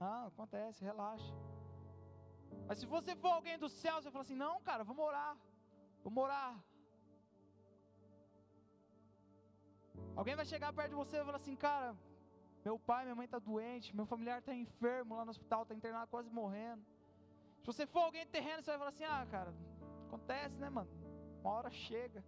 [0.00, 1.32] Ah, acontece, relaxa.
[2.66, 5.36] Mas se você for alguém do céu, você fala assim: não, cara, vamos orar.
[6.02, 6.52] Vamos orar.
[10.16, 11.96] Alguém vai chegar perto de você e falar assim: cara,
[12.64, 16.10] meu pai, minha mãe está doente, meu familiar está enfermo lá no hospital, está internado
[16.10, 16.84] quase morrendo.
[17.60, 19.54] Se você for alguém terreno, você vai falar assim: ah, cara,
[20.06, 20.90] acontece, né, mano?
[21.40, 22.24] Uma hora chega.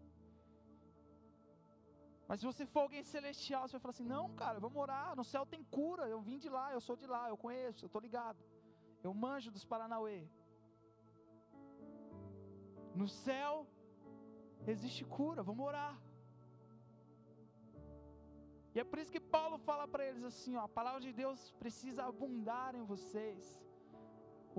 [2.27, 5.15] Mas se você for alguém celestial, você vai falar assim: não, cara, vamos orar.
[5.15, 6.09] No céu tem cura.
[6.09, 8.43] Eu vim de lá, eu sou de lá, eu conheço, eu estou ligado.
[9.03, 10.27] Eu manjo dos Paranauê.
[12.95, 13.67] No céu
[14.67, 16.01] existe cura, vamos orar.
[18.75, 21.41] E é por isso que Paulo fala para eles assim: ó, a palavra de Deus
[21.63, 23.43] precisa abundar em vocês.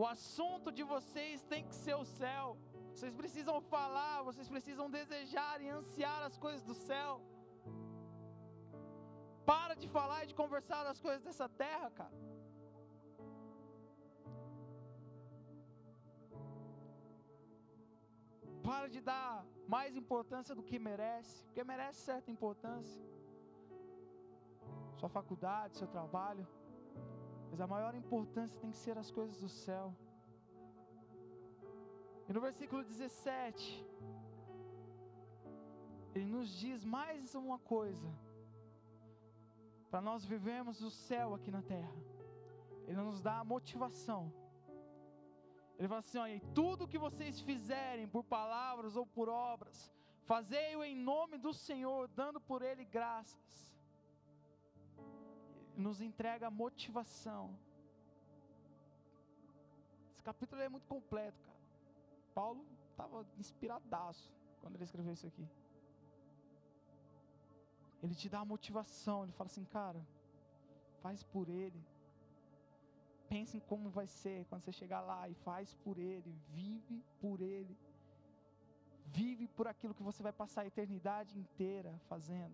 [0.02, 2.58] O assunto de vocês tem que ser o céu.
[2.94, 7.22] Vocês precisam falar, vocês precisam desejar e ansiar as coisas do céu.
[9.46, 12.18] Para de falar e de conversar das coisas dessa terra, cara.
[18.64, 23.15] Para de dar mais importância do que merece, porque merece certa importância.
[25.06, 26.48] Sua faculdade, seu trabalho.
[27.52, 29.94] Mas a maior importância tem que ser as coisas do céu.
[32.28, 33.86] E no versículo 17,
[36.16, 38.10] ele nos diz mais uma coisa
[39.92, 41.96] para nós vivermos o céu aqui na terra.
[42.88, 44.34] Ele nos dá a motivação.
[45.78, 49.94] Ele fala assim: olha, tudo que vocês fizerem por palavras ou por obras,
[50.24, 53.75] fazei-o em nome do Senhor, dando por Ele graças.
[55.78, 57.58] Nos entrega motivação.
[60.14, 61.60] Esse capítulo é muito completo, cara.
[62.34, 65.48] Paulo estava inspiradaço quando ele escreveu isso aqui.
[68.02, 70.06] Ele te dá a motivação, ele fala assim, cara,
[71.02, 71.84] faz por ele.
[73.28, 77.42] Pense em como vai ser quando você chegar lá e faz por Ele, vive por
[77.42, 77.76] Ele.
[79.08, 82.54] Vive por aquilo que você vai passar a eternidade inteira fazendo.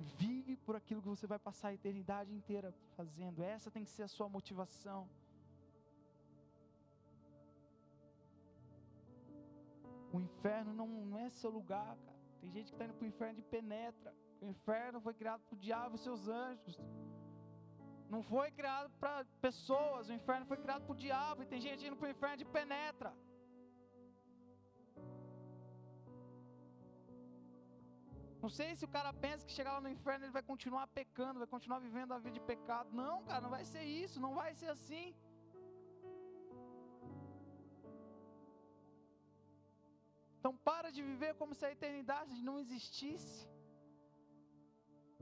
[0.00, 3.42] Vive por aquilo que você vai passar a eternidade inteira fazendo.
[3.42, 5.06] Essa tem que ser a sua motivação.
[10.12, 12.18] O inferno não, não é seu lugar, cara.
[12.40, 14.14] Tem gente que está indo para o inferno de penetra.
[14.40, 16.80] O inferno foi criado para o diabo e seus anjos.
[18.08, 21.86] Não foi criado para pessoas, o inferno foi criado para o diabo, e tem gente
[21.86, 23.14] indo para o inferno de penetra.
[28.42, 31.42] Não sei se o cara pensa que chegar lá no inferno ele vai continuar pecando,
[31.44, 32.88] vai continuar vivendo a vida de pecado.
[33.02, 35.06] Não, cara, não vai ser isso, não vai ser assim.
[40.38, 43.38] Então para de viver como se a eternidade não existisse.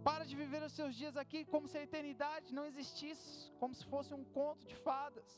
[0.08, 3.84] Para de viver os seus dias aqui como se a eternidade não existisse, como se
[3.92, 5.30] fosse um conto de fadas.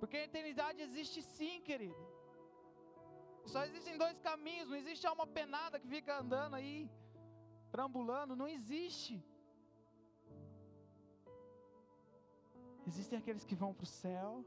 [0.00, 2.11] Porque a eternidade existe sim, querido.
[3.46, 6.90] Só existem dois caminhos, não existe alma penada que fica andando aí,
[7.70, 9.22] trambulando, não existe.
[12.86, 14.44] Existem aqueles que vão para o céu,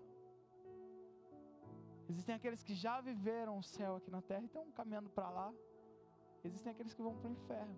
[2.10, 5.54] existem aqueles que já viveram o céu aqui na terra e estão caminhando para lá.
[6.44, 7.76] Existem aqueles que vão para o inferno.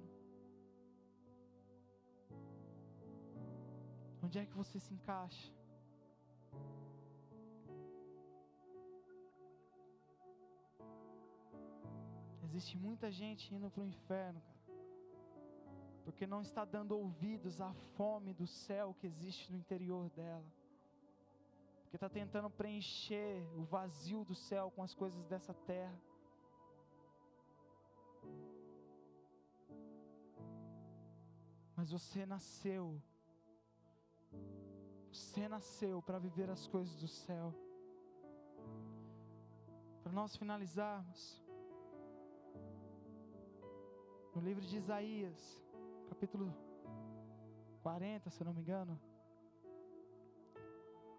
[4.21, 5.56] Onde é que você se encaixa?
[12.47, 14.57] Existe muita gente indo para o inferno, cara,
[16.05, 20.49] porque não está dando ouvidos à fome do céu que existe no interior dela,
[21.81, 26.01] porque está tentando preencher o vazio do céu com as coisas dessa terra.
[31.75, 33.01] Mas você nasceu.
[35.11, 37.53] Você nasceu para viver as coisas do céu.
[40.01, 41.45] Para nós finalizarmos,
[44.37, 45.59] no livro de Isaías,
[46.09, 46.55] capítulo
[47.81, 49.01] 40, se eu não me engano,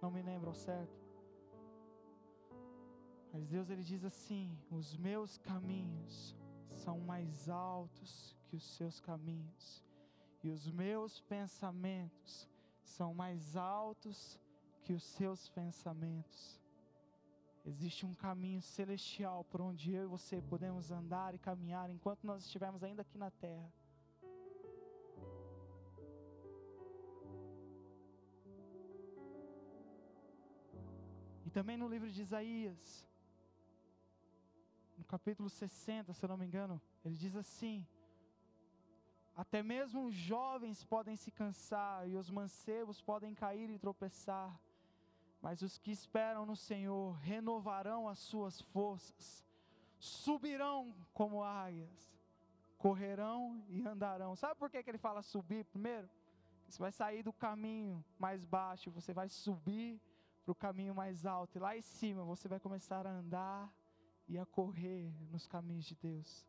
[0.00, 1.04] não me lembro ao certo.
[3.32, 6.36] Mas Deus ele diz assim: Os meus caminhos
[6.68, 9.84] são mais altos que os seus caminhos,
[10.44, 12.48] e os meus pensamentos
[12.84, 14.38] são mais altos
[14.84, 16.57] que os seus pensamentos.
[17.70, 22.42] Existe um caminho celestial por onde eu e você podemos andar e caminhar enquanto nós
[22.46, 23.70] estivermos ainda aqui na terra.
[31.44, 33.06] E também no livro de Isaías,
[34.96, 37.86] no capítulo 60, se eu não me engano, ele diz assim:
[39.36, 44.58] até mesmo os jovens podem se cansar e os mancebos podem cair e tropeçar,
[45.41, 49.45] mas os que esperam no Senhor renovarão as suas forças,
[49.99, 52.18] subirão como águias,
[52.76, 54.34] correrão e andarão.
[54.36, 56.09] Sabe por que, que ele fala subir primeiro?
[56.68, 60.01] Você vai sair do caminho mais baixo, você vai subir
[60.45, 63.72] para o caminho mais alto, e lá em cima você vai começar a andar
[64.26, 66.47] e a correr nos caminhos de Deus.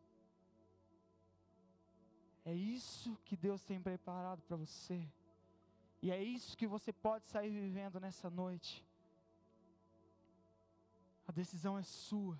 [2.46, 5.08] É isso que Deus tem preparado para você.
[6.02, 8.86] E é isso que você pode sair vivendo nessa noite.
[11.28, 12.39] A decisão é sua.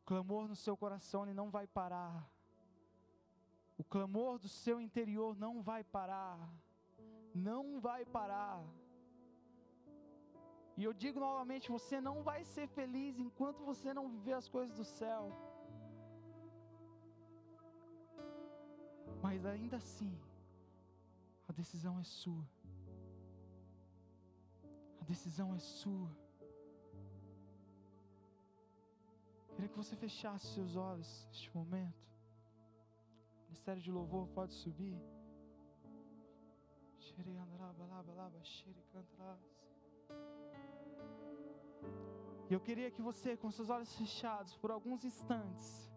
[0.00, 2.28] O clamor no seu coração ele não vai parar.
[3.76, 6.38] O clamor do seu interior não vai parar.
[7.34, 8.62] Não vai parar.
[10.76, 14.74] E eu digo novamente: você não vai ser feliz enquanto você não viver as coisas
[14.74, 15.30] do céu.
[19.22, 20.12] Mas ainda assim,
[21.50, 22.48] a decisão é sua.
[25.00, 26.10] A decisão é sua.
[29.54, 32.06] Queria que você fechasse seus olhos neste momento.
[33.40, 34.96] O ministério de louvor pode subir.
[42.48, 45.92] E eu queria que você, com seus olhos fechados, por alguns instantes,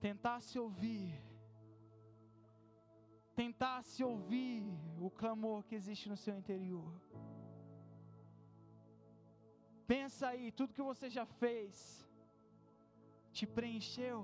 [0.00, 1.27] tentasse ouvir
[3.40, 4.62] tentasse ouvir
[5.06, 6.90] o clamor que existe no seu interior.
[9.92, 11.74] Pensa aí, tudo que você já fez
[13.36, 14.18] te preencheu?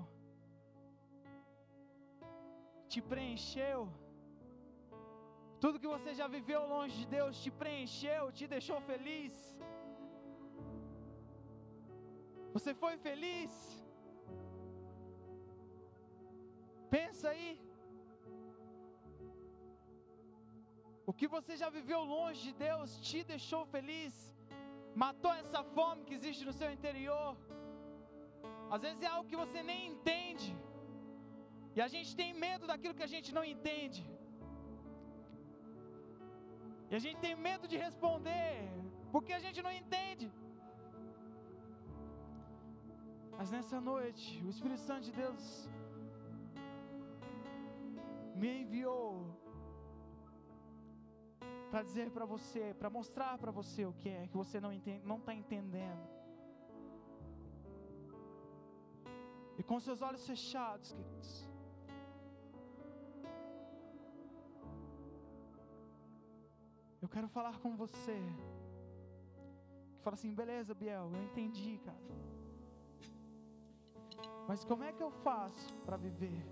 [2.91, 3.79] Te preencheu?
[5.63, 9.33] Tudo que você já viveu longe de Deus te preencheu, te deixou feliz?
[12.55, 13.53] Você foi feliz?
[16.97, 17.49] Pensa aí.
[21.09, 24.13] O que você já viveu longe de Deus te deixou feliz?
[25.03, 27.31] Matou essa fome que existe no seu interior?
[28.75, 30.49] Às vezes é algo que você nem entende.
[31.75, 34.03] E a gente tem medo daquilo que a gente não entende.
[36.89, 38.55] E a gente tem medo de responder,
[39.13, 40.27] porque a gente não entende.
[43.37, 45.43] Mas nessa noite, o Espírito Santo de Deus
[48.41, 49.09] me enviou
[51.69, 54.71] para dizer para você, para mostrar para você o que é que você não
[55.03, 56.15] não está entendendo.
[59.57, 61.49] E com seus olhos fechados, queridos.
[67.01, 68.19] Eu quero falar com você.
[69.93, 72.05] Que fala assim, beleza, Biel, eu entendi, cara.
[74.47, 76.45] Mas como é que eu faço para viver?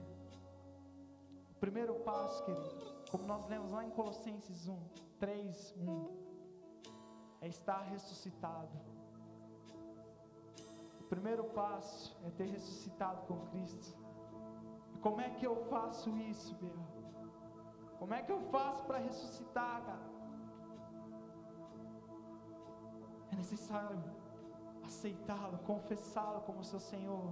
[1.52, 4.76] O primeiro passo, querido, como nós lemos lá em Colossenses 1,
[5.20, 6.08] 3, 1,
[7.42, 8.76] é estar ressuscitado.
[11.00, 13.96] O primeiro passo é ter ressuscitado com Cristo.
[14.96, 16.88] E como é que eu faço isso, Biel?
[18.00, 20.10] Como é que eu faço para ressuscitar, cara?
[23.32, 24.04] É necessário
[24.84, 27.32] aceitá-lo, confessá-lo como seu Senhor.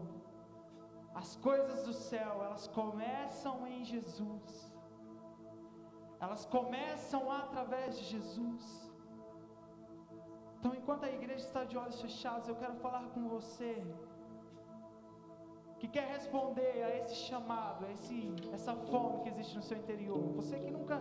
[1.16, 4.71] As coisas do céu, elas começam em Jesus
[6.22, 8.92] elas começam através de Jesus.
[10.60, 13.84] Então, enquanto a igreja está de olhos fechados, eu quero falar com você
[15.80, 20.22] que quer responder a esse chamado, a esse, essa fome que existe no seu interior.
[20.36, 21.00] Você que nunca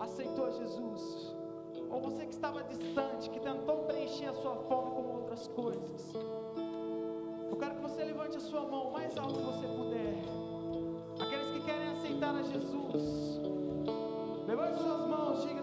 [0.00, 1.36] aceitou Jesus,
[1.88, 6.12] ou você que estava distante, que tentou preencher a sua fome com outras coisas.
[7.48, 10.14] Eu quero que você levante a sua mão o mais alto que você puder.
[11.24, 13.37] Aqueles que querem aceitar a Jesus.
[14.48, 15.62] Levante suas mãos, diga: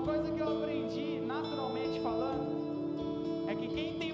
[0.00, 4.09] Uma coisa que eu aprendi, naturalmente falando, é que quem tem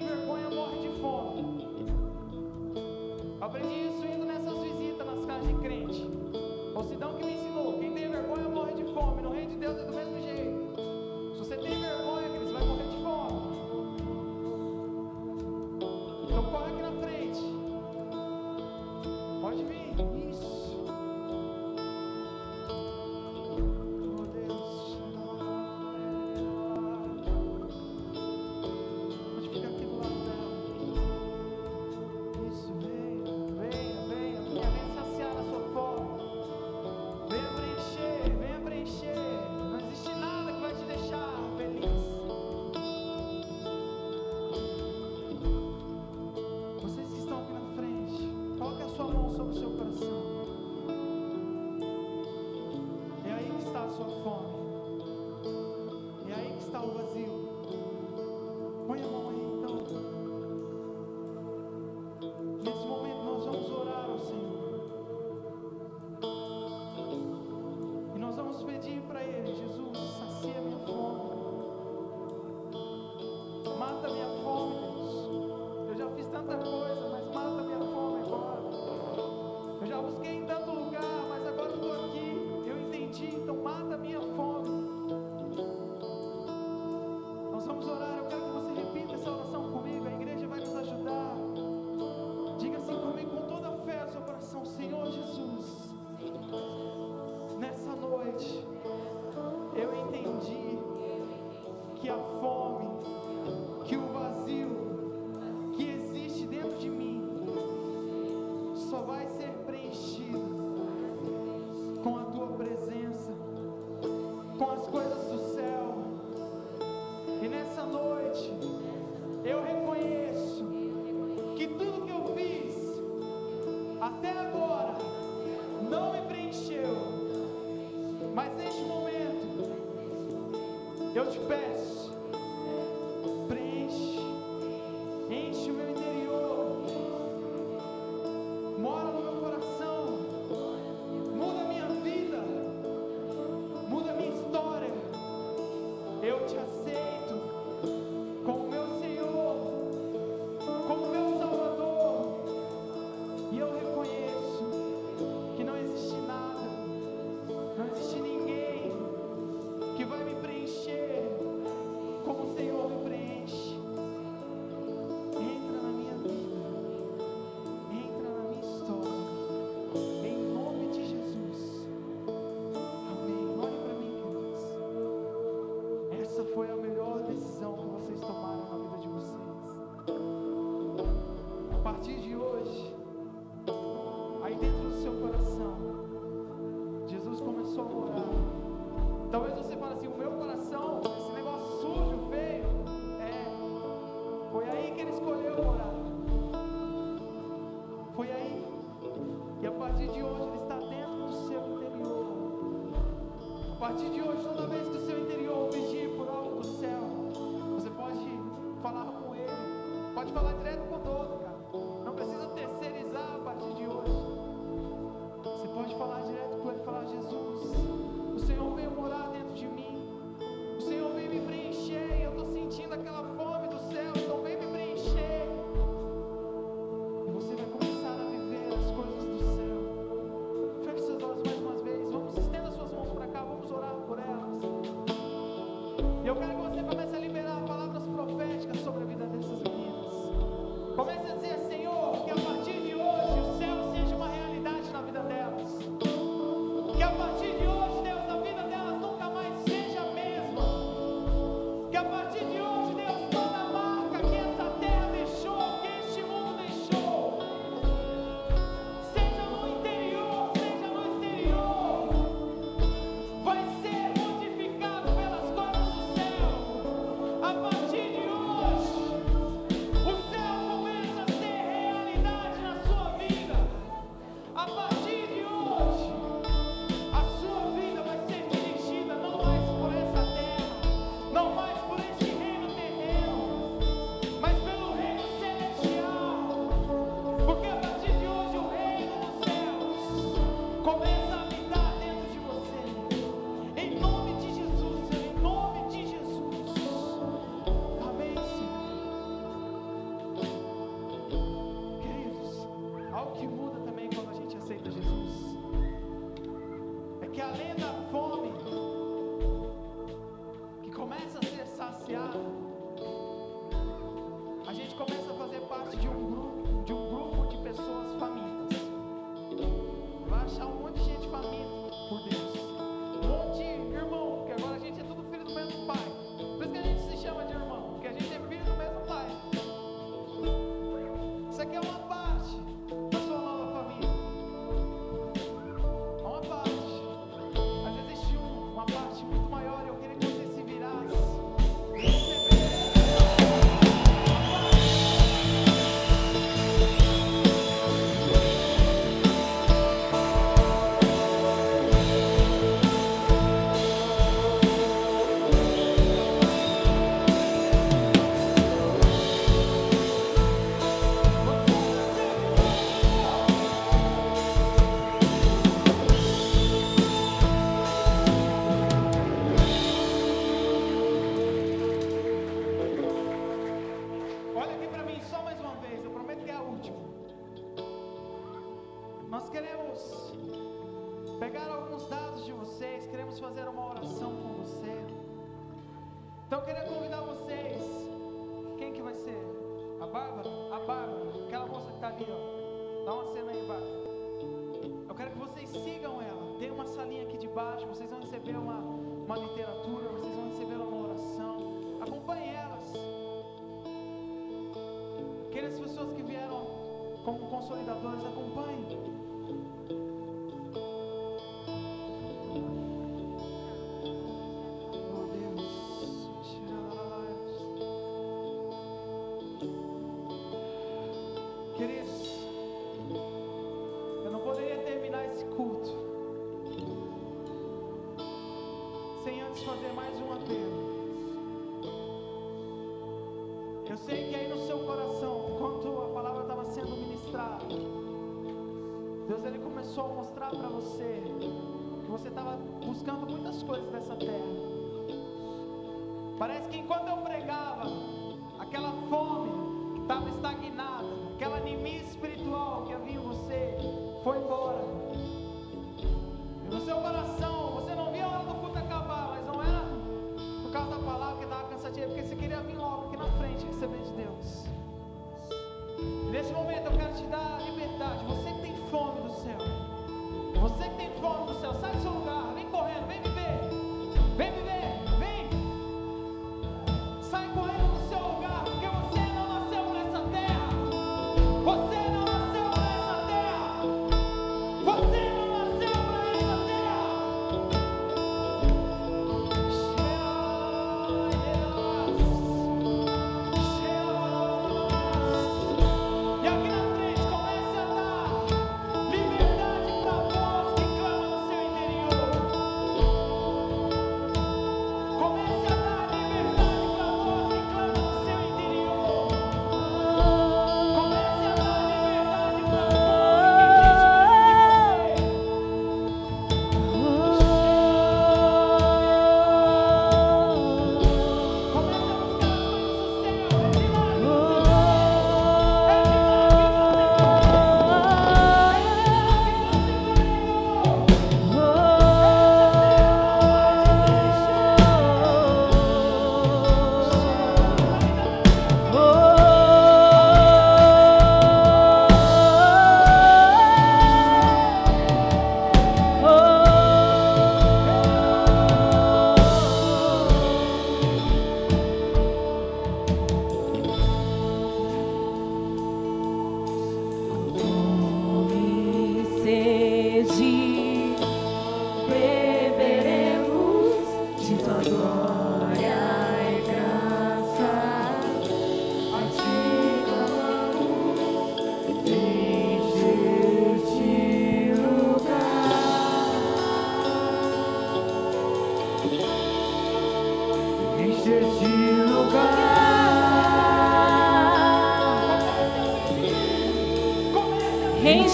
[446.37, 447.26] Parece que enquanto eu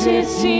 [0.05, 0.52] Enche